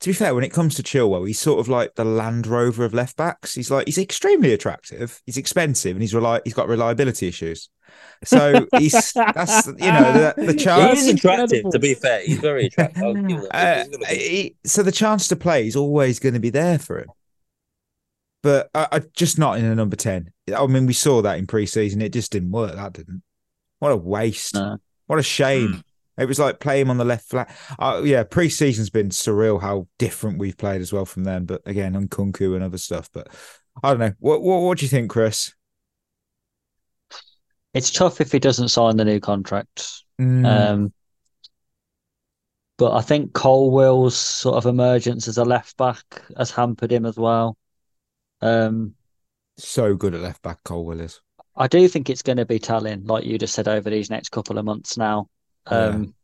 [0.00, 2.84] to be fair, when it comes to Chilwell, he's sort of like the Land Rover
[2.84, 3.54] of left backs.
[3.54, 5.20] He's like he's extremely attractive.
[5.26, 7.68] He's expensive, and he's reli- he's got reliability issues.
[8.24, 11.00] So he's that's you know the, the chance.
[11.00, 12.22] is attractive, to be fair.
[12.22, 13.02] He's very attractive.
[13.02, 13.88] I'll give him that.
[13.90, 16.98] Uh, He's he- so the chance to play is always going to be there for
[17.00, 17.08] him,
[18.42, 20.32] but I, I just not in a number ten.
[20.54, 22.74] I mean, we saw that in pre-season; it just didn't work.
[22.74, 23.22] That didn't.
[23.78, 24.54] What a waste!
[24.54, 24.78] No.
[25.06, 25.82] What a shame!
[26.18, 27.54] It was like playing on the left flat.
[27.78, 31.46] Uh, yeah, pre-season's been surreal how different we've played as well from them.
[31.46, 33.08] But again, on Nkunku and other stuff.
[33.12, 33.28] But
[33.82, 34.12] I don't know.
[34.18, 35.54] What what, what do you think, Chris?
[37.72, 39.88] It's tough if he doesn't sign the new contract.
[40.20, 40.92] Mm, Um,
[42.76, 46.02] but I think Colwill's sort of emergence as a left back
[46.36, 47.56] has hampered him as well.
[48.42, 48.94] Um,
[49.58, 51.20] so good at left back, Colwill is.
[51.56, 54.30] I do think it's going to be telling, like you just said, over these next
[54.30, 55.28] couple of months now.
[55.66, 56.14] Um,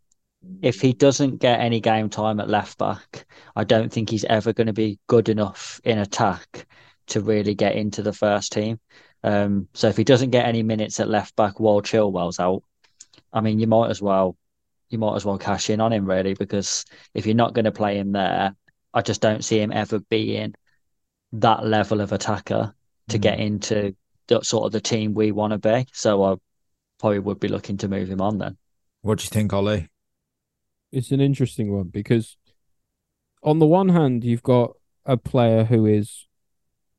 [0.63, 4.53] If he doesn't get any game time at left back, I don't think he's ever
[4.53, 6.67] going to be good enough in attack
[7.09, 8.79] to really get into the first team.
[9.25, 12.63] Um, so if he doesn't get any minutes at left back while Chilwell's out,
[13.33, 14.37] I mean, you might as well,
[14.89, 17.73] you might as well cash in on him really, because if you're not going to
[17.73, 18.55] play him there,
[18.95, 20.55] I just don't see him ever being
[21.33, 22.75] that level of attacker
[23.09, 23.23] to Mm.
[23.23, 23.95] get into
[24.29, 25.87] the sort of the team we want to be.
[25.93, 26.37] So I
[26.99, 28.57] probably would be looking to move him on then.
[29.03, 29.89] What do you think, Ollie?
[30.91, 32.37] It's an interesting one because,
[33.43, 34.73] on the one hand, you've got
[35.05, 36.27] a player who is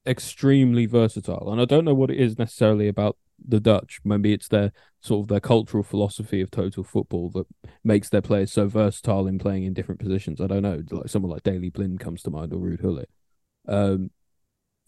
[0.05, 3.99] extremely versatile, and I don't know what it is necessarily about the Dutch.
[4.05, 4.71] Maybe it's their
[5.01, 7.45] sort of their cultural philosophy of total football that
[7.83, 10.39] makes their players so versatile in playing in different positions.
[10.39, 13.09] I don't know, like someone like Daley Blind comes to mind or Ruud Gullit.
[13.67, 14.11] Um,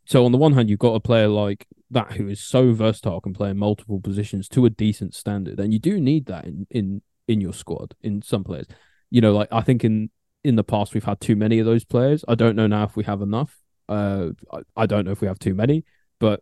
[0.10, 3.22] so on the one hand, you've got a player like that who is so versatile,
[3.22, 6.66] can play in multiple positions to a decent standard, and you do need that in
[6.72, 8.66] in in your squad in some players.
[9.12, 10.10] You know, like I think in
[10.44, 12.26] in the past we've had too many of those players.
[12.28, 13.56] I don't know now if we have enough.
[13.88, 15.86] Uh, I, I don't know if we have too many,
[16.20, 16.42] but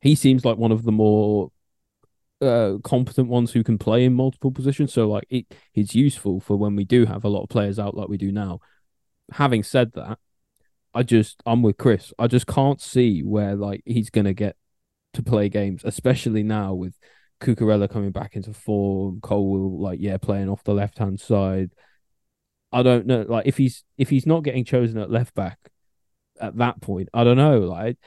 [0.00, 1.52] he seems like one of the more
[2.40, 4.92] uh competent ones who can play in multiple positions.
[4.92, 7.96] So like it, it's useful for when we do have a lot of players out
[7.96, 8.58] like we do now.
[9.30, 10.18] Having said that,
[10.96, 12.14] I just I'm with Chris.
[12.18, 14.56] I just can't see where like he's gonna get
[15.12, 16.94] to play games, especially now with
[17.38, 21.72] Cucurella coming back into form, Colwill like yeah playing off the left hand side.
[22.72, 25.58] I don't know, like if he's if he's not getting chosen at left back
[26.40, 27.60] at that point, I don't know.
[27.60, 27.98] Like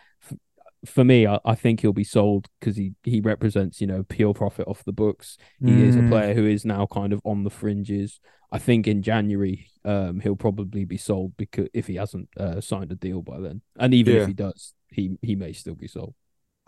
[0.85, 4.33] for me, I, I think he'll be sold because he he represents you know pure
[4.33, 5.37] profit off the books.
[5.63, 6.09] He is a Mm.
[6.09, 8.19] player who is now kind of on the fringes.
[8.51, 12.91] I think in January, um, he'll probably be sold because if he hasn't uh, signed
[12.91, 14.21] a deal by then, and even Yeah.
[14.21, 16.15] if he does, he he may still be sold.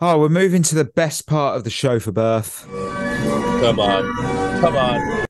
[0.00, 2.66] Oh, we're moving to the best part of the show for Berth.
[2.68, 4.60] Come on.
[4.60, 5.26] Come on.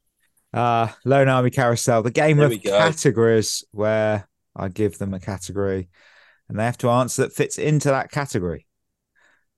[0.52, 5.88] Uh, Loan Army Carousel, the game There of categories where I give them a category
[6.48, 8.66] and they have to answer that fits into that category.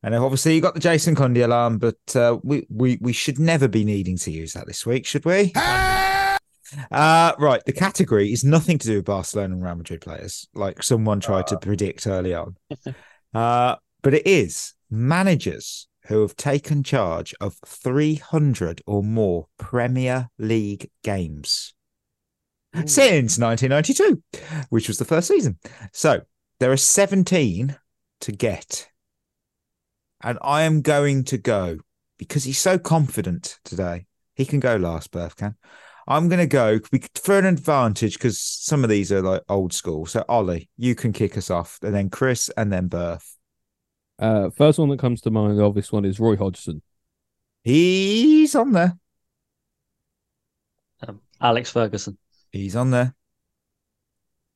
[0.04, 3.68] And obviously, you got the Jason Cundy alarm, but uh, we, we we should never
[3.68, 5.52] be needing to use that this week, should we?
[6.90, 7.62] Uh, right.
[7.64, 11.46] The category is nothing to do with Barcelona and Real Madrid players, like someone tried
[11.48, 12.56] to predict early on.
[13.34, 20.88] Uh, but it is managers who have taken charge of 300 or more Premier League
[21.02, 21.74] games
[22.86, 24.22] since 1992,
[24.68, 25.58] which was the first season.
[25.92, 26.20] So
[26.60, 27.76] there are 17
[28.20, 28.88] to get.
[30.22, 31.78] And I am going to go
[32.18, 34.06] because he's so confident today.
[34.34, 35.56] He can go last, Berth can.
[36.06, 36.80] I'm going to go
[37.14, 40.06] for an advantage because some of these are like old school.
[40.06, 43.36] So, Ollie, you can kick us off, and then Chris, and then Berth.
[44.18, 46.82] Uh, first one that comes to mind, the obvious one, is Roy Hodgson.
[47.62, 48.98] He's on there.
[51.06, 52.18] Um, Alex Ferguson.
[52.52, 53.14] He's on there.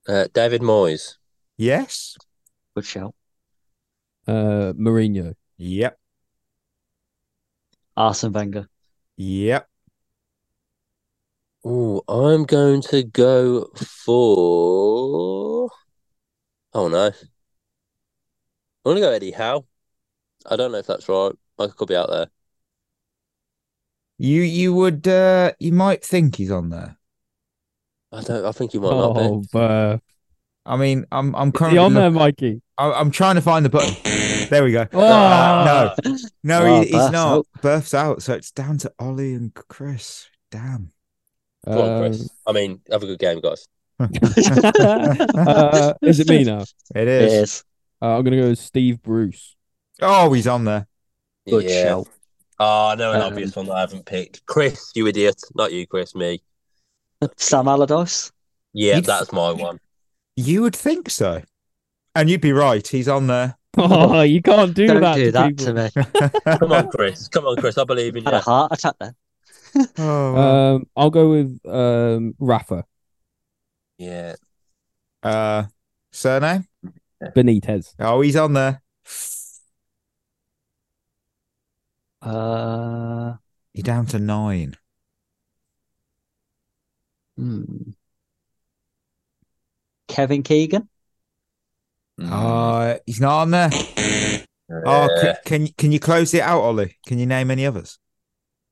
[0.06, 1.16] Uh, David Moyes.
[1.56, 2.16] Yes.
[2.74, 3.14] Good shout.
[4.26, 5.34] Uh, Mourinho.
[5.58, 5.98] Yep.
[7.96, 8.68] Arsene Wenger.
[9.16, 9.68] Yep.
[11.64, 15.68] Oh, I'm going to go for.
[16.72, 17.06] Oh no.
[17.06, 17.12] I'm
[18.84, 19.64] gonna go Eddie Howe.
[20.46, 21.32] I don't know if that's right.
[21.58, 22.28] I could be out there.
[24.18, 26.96] You you would uh you might think he's on there.
[28.12, 28.44] I don't.
[28.44, 29.48] I think he might not Oh, be.
[29.52, 30.00] Berth.
[30.64, 32.62] I mean, I'm I'm Is he currently on there, Mikey?
[32.78, 33.94] I- I'm trying to find the button.
[34.50, 34.86] There we go.
[34.92, 37.26] Oh, Uh, no, no, Oh, he, he's Berth's not.
[37.38, 37.46] out.
[37.62, 40.28] Berth's out, so it's down to Ollie and Chris.
[40.50, 40.92] Damn.
[41.66, 42.28] Go on, Um, Chris.
[42.46, 43.66] I mean, have a good game, guys.
[44.00, 46.60] uh, is it me now?
[46.94, 47.32] It It is.
[47.32, 47.64] is.
[48.00, 49.56] Uh, I'm gonna go with Steve Bruce.
[50.00, 50.86] Oh, he's on there.
[51.48, 51.82] Good yeah.
[51.84, 52.08] shout.
[52.60, 54.44] Oh, no, an Um, obvious one that I haven't picked.
[54.46, 55.40] Chris, you idiot.
[55.54, 56.42] Not you, Chris, me.
[57.36, 58.30] Sam Allardyce.
[58.72, 59.80] Yeah, You'd- that's my one.
[60.36, 61.42] You would think so,
[62.14, 62.86] and you'd be right.
[62.86, 63.57] He's on there.
[63.76, 65.14] Oh, you can't do Don't that.
[65.16, 65.66] do to that people.
[65.66, 65.90] to me.
[66.58, 67.28] Come on, Chris.
[67.28, 67.78] Come on, Chris.
[67.78, 69.14] I believe in Had a heart attack there.
[69.98, 70.74] oh, well.
[70.76, 72.84] Um, I'll go with um Rafa
[73.98, 74.34] Yeah.
[75.22, 75.64] uh,
[76.10, 76.66] surname?
[77.22, 77.94] Benitez.
[78.00, 78.82] Oh, he's on there.
[82.22, 83.34] Uh,
[83.74, 84.76] You're down to nine.
[87.36, 87.90] hmm.
[90.08, 90.88] Kevin Keegan.
[92.22, 93.70] Uh, he's not on there.
[94.70, 96.98] Oh, can, can can you close it out, Ollie?
[97.06, 97.98] Can you name any others?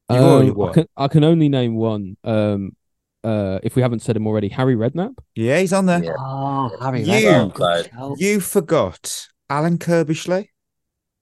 [0.09, 2.17] Um, I can I can only name one.
[2.23, 2.77] Um,
[3.25, 5.15] uh, if we haven't said him already, Harry Redknapp.
[5.35, 6.05] Yeah, he's on there.
[6.05, 6.13] Yeah.
[6.19, 7.97] Oh, Harry You- Redknapp.
[7.99, 10.49] Well You forgot Alan Curbishley,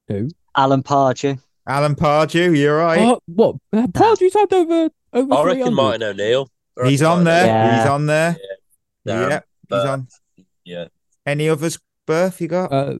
[0.08, 0.28] Who?
[0.56, 1.38] Alan Pardew.
[1.66, 2.58] Alan Pardew.
[2.58, 2.98] You're right.
[3.00, 3.56] Oh, what?
[3.72, 5.34] Uh, Pardew's had over over.
[5.34, 5.70] I reckon 300.
[5.74, 6.50] Martin O'Neill.
[6.82, 7.46] I he's on there.
[7.46, 7.78] Yeah.
[7.78, 8.36] He's on there.
[9.06, 10.08] Damn, yeah, he's on.
[10.64, 10.86] Yeah.
[11.24, 11.78] Any others?
[12.06, 12.72] Berth, you got?
[12.72, 12.96] Uh,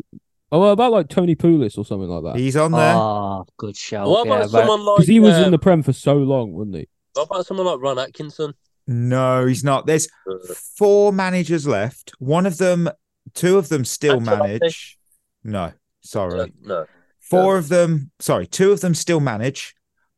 [0.53, 2.41] oh, well, about like Tony Pulis or something like that.
[2.41, 2.95] he's on there.
[2.97, 4.09] Oh, good show.
[4.09, 4.97] What yeah, about but- someone like.
[4.99, 6.89] Because he was in um, the Prem for so long, wasn't he?
[7.15, 8.55] What about someone like Ron Atkinson?
[8.87, 9.87] No, he's not.
[9.87, 10.37] There's Uh,
[10.77, 12.13] four managers left.
[12.19, 12.89] One of them,
[13.33, 14.25] two of them still Ancelotti?
[14.41, 14.99] manage.
[15.43, 16.41] No, sorry.
[16.41, 16.87] uh, no.
[17.21, 19.75] Four of them, sorry, two of them still manage.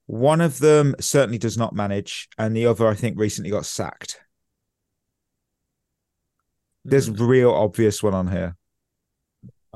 [0.07, 4.20] One of them certainly does not manage, and the other, I think, recently got sacked.
[6.84, 8.57] There's a real obvious one on here.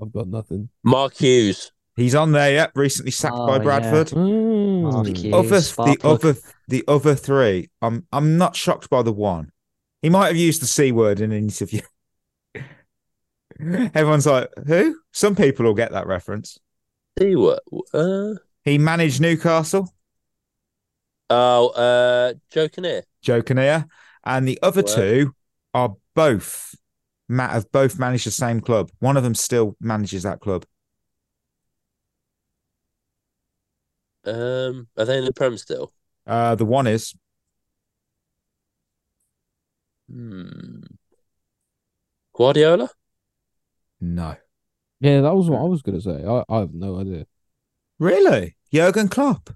[0.00, 0.68] I've got nothing.
[0.82, 1.72] Mark Hughes.
[1.96, 2.72] He's on there, yep.
[2.74, 3.62] Recently sacked Oh, by yeah.
[3.62, 4.08] Bradford.
[4.08, 4.92] Mm.
[4.92, 6.04] Mark Hughes, Other, the plug.
[6.24, 6.36] other,
[6.68, 7.68] the other three.
[7.82, 9.52] I'm, I'm not shocked by the one.
[10.02, 11.82] He might have used the c word in an interview.
[13.60, 14.98] Everyone's like, who?
[15.12, 16.58] Some people will get that reference.
[17.18, 17.62] See what?
[17.92, 18.34] Uh,
[18.64, 19.92] He managed Newcastle,
[21.28, 23.02] oh, uh, Joe Kinnear.
[23.20, 23.86] Joe Kinnear,
[24.24, 24.94] and the other Wow.
[24.94, 25.34] two
[25.74, 26.74] are both
[27.30, 28.90] ma- have both managed the same club.
[28.98, 30.66] One of them still manages that club.
[34.24, 35.92] Um, are they in the Prem still?
[36.26, 37.14] Uh, the one is
[40.08, 40.82] Hmm.
[42.32, 42.90] Guardiola?
[44.00, 44.36] no,
[45.00, 46.24] Yeah, that was what I was gonna say.
[46.24, 47.26] I, I have no idea.
[47.98, 49.50] really Jurgen Klopp.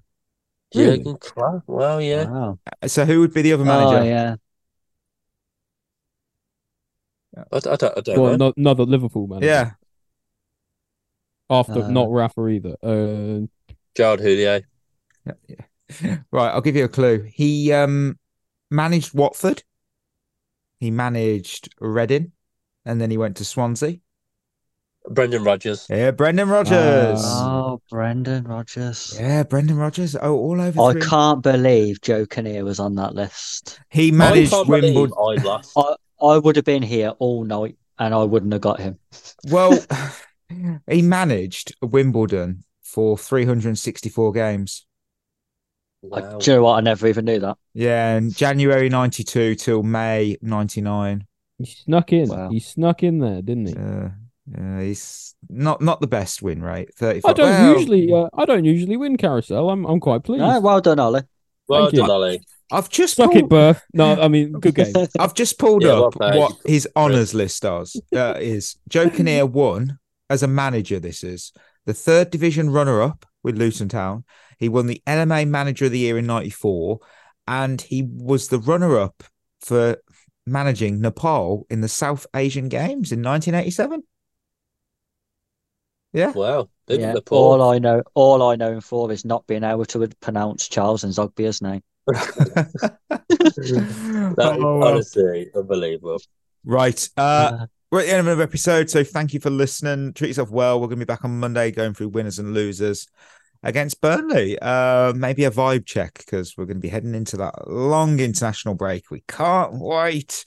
[0.73, 0.97] Really?
[0.97, 1.63] Jurgen Klopp?
[1.67, 2.25] Well, yeah.
[2.27, 2.59] Wow.
[2.87, 4.05] So who would be the other Oh, manager?
[4.05, 4.35] yeah.
[7.51, 8.47] I, d- I don't, I don't Well, know.
[8.47, 9.45] no, another Liverpool manager.
[9.47, 9.71] yeah.
[11.49, 12.75] After Uh, not Rafa either.
[12.81, 13.47] Uh,
[13.95, 14.63] Gerard Houllier.
[16.31, 17.29] Right, I'll give you a clue.
[17.31, 18.17] He um
[18.71, 19.61] managed Watford.
[20.79, 22.31] He managed Reading,
[22.85, 23.99] and then he went to Swansea.
[25.07, 25.85] Brendan Rodgers.
[25.87, 27.21] Yeah, Brendan Rodgers.
[27.23, 29.15] Oh, Brendan Rodgers.
[29.19, 30.15] yeah, Brendan Rodgers.
[30.19, 30.81] Oh, all over.
[30.81, 31.01] I three.
[31.03, 33.79] can't believe Joe Kinnear was on that list.
[33.91, 35.13] He I managed can't believe Wimbledon.
[35.19, 35.71] I lost.
[35.77, 35.95] I,
[36.25, 38.99] I would have been here all night and I wouldn't have got him.
[39.49, 39.77] Well,
[40.89, 44.85] he managed Wimbledon for 364 games.
[46.13, 46.75] I, do you know what?
[46.75, 47.57] I never even knew that.
[47.73, 51.25] Yeah, and January 92 till May 99.
[51.57, 52.29] He snuck in.
[52.29, 52.49] Wow.
[52.49, 53.75] He snuck in there, didn't he?
[53.75, 54.09] Uh,
[54.47, 56.93] yeah, he's not not the best win rate.
[56.93, 57.29] 35.
[57.29, 58.13] I don't well, usually.
[58.13, 59.69] Uh, I don't usually win carousel.
[59.69, 59.85] I'm.
[59.85, 60.41] I'm quite pleased.
[60.41, 61.23] No, well done, Ollie.
[61.67, 61.99] Well Thank you.
[62.01, 62.41] done, Ollie.
[62.71, 63.83] I've just Suck it, pulled, Berth.
[63.93, 64.93] No, I mean, good game.
[65.19, 66.39] I've just pulled Yeah, up well played.
[66.39, 67.99] what his honours list does.
[68.15, 69.99] Uh, is Joe Kinnear won
[70.29, 70.99] as a manager?
[70.99, 71.53] This is
[71.85, 74.23] the third division runner up with Luton Town.
[74.57, 76.99] He won the LMA Manager of the Year in '94,
[77.47, 79.23] and he was the runner up
[79.61, 79.97] for
[80.47, 84.01] managing Nepal in the South Asian Games in 1987.
[86.13, 86.69] Yeah, Wow.
[86.87, 87.37] Big Yeah, Nepal.
[87.37, 91.03] all I know, all I know him for is not being able to pronounce Charles
[91.03, 91.81] N'Zogbia's name.
[92.07, 92.69] That
[93.39, 93.77] is
[94.37, 94.83] Oh, well.
[94.83, 96.19] honestly unbelievable.
[96.63, 97.07] Right.
[97.17, 97.21] Uh,
[97.61, 100.13] Uh, we're at the end of another episode, so thank you for listening.
[100.13, 100.79] Treat yourself well.
[100.79, 103.07] We're going to be back on Monday going through winners and losers
[103.63, 104.57] against Burnley.
[104.59, 108.75] Uh, maybe a vibe check because we're going to be heading into that long international
[108.75, 109.09] break.
[109.11, 110.43] We can't wait.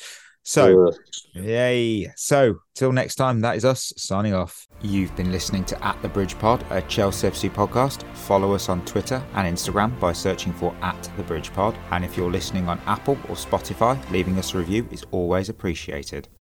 [0.49, 0.91] So,
[1.35, 2.11] yay.
[2.17, 4.67] So, till next time, that is us signing off.
[4.81, 8.03] You've been listening to At the Bridge Pod, a Chelsea FC podcast.
[8.17, 11.77] Follow us on Twitter and Instagram by searching for At the Bridge Pod.
[11.91, 16.29] And if you're listening on Apple or Spotify, leaving us a review is always appreciated.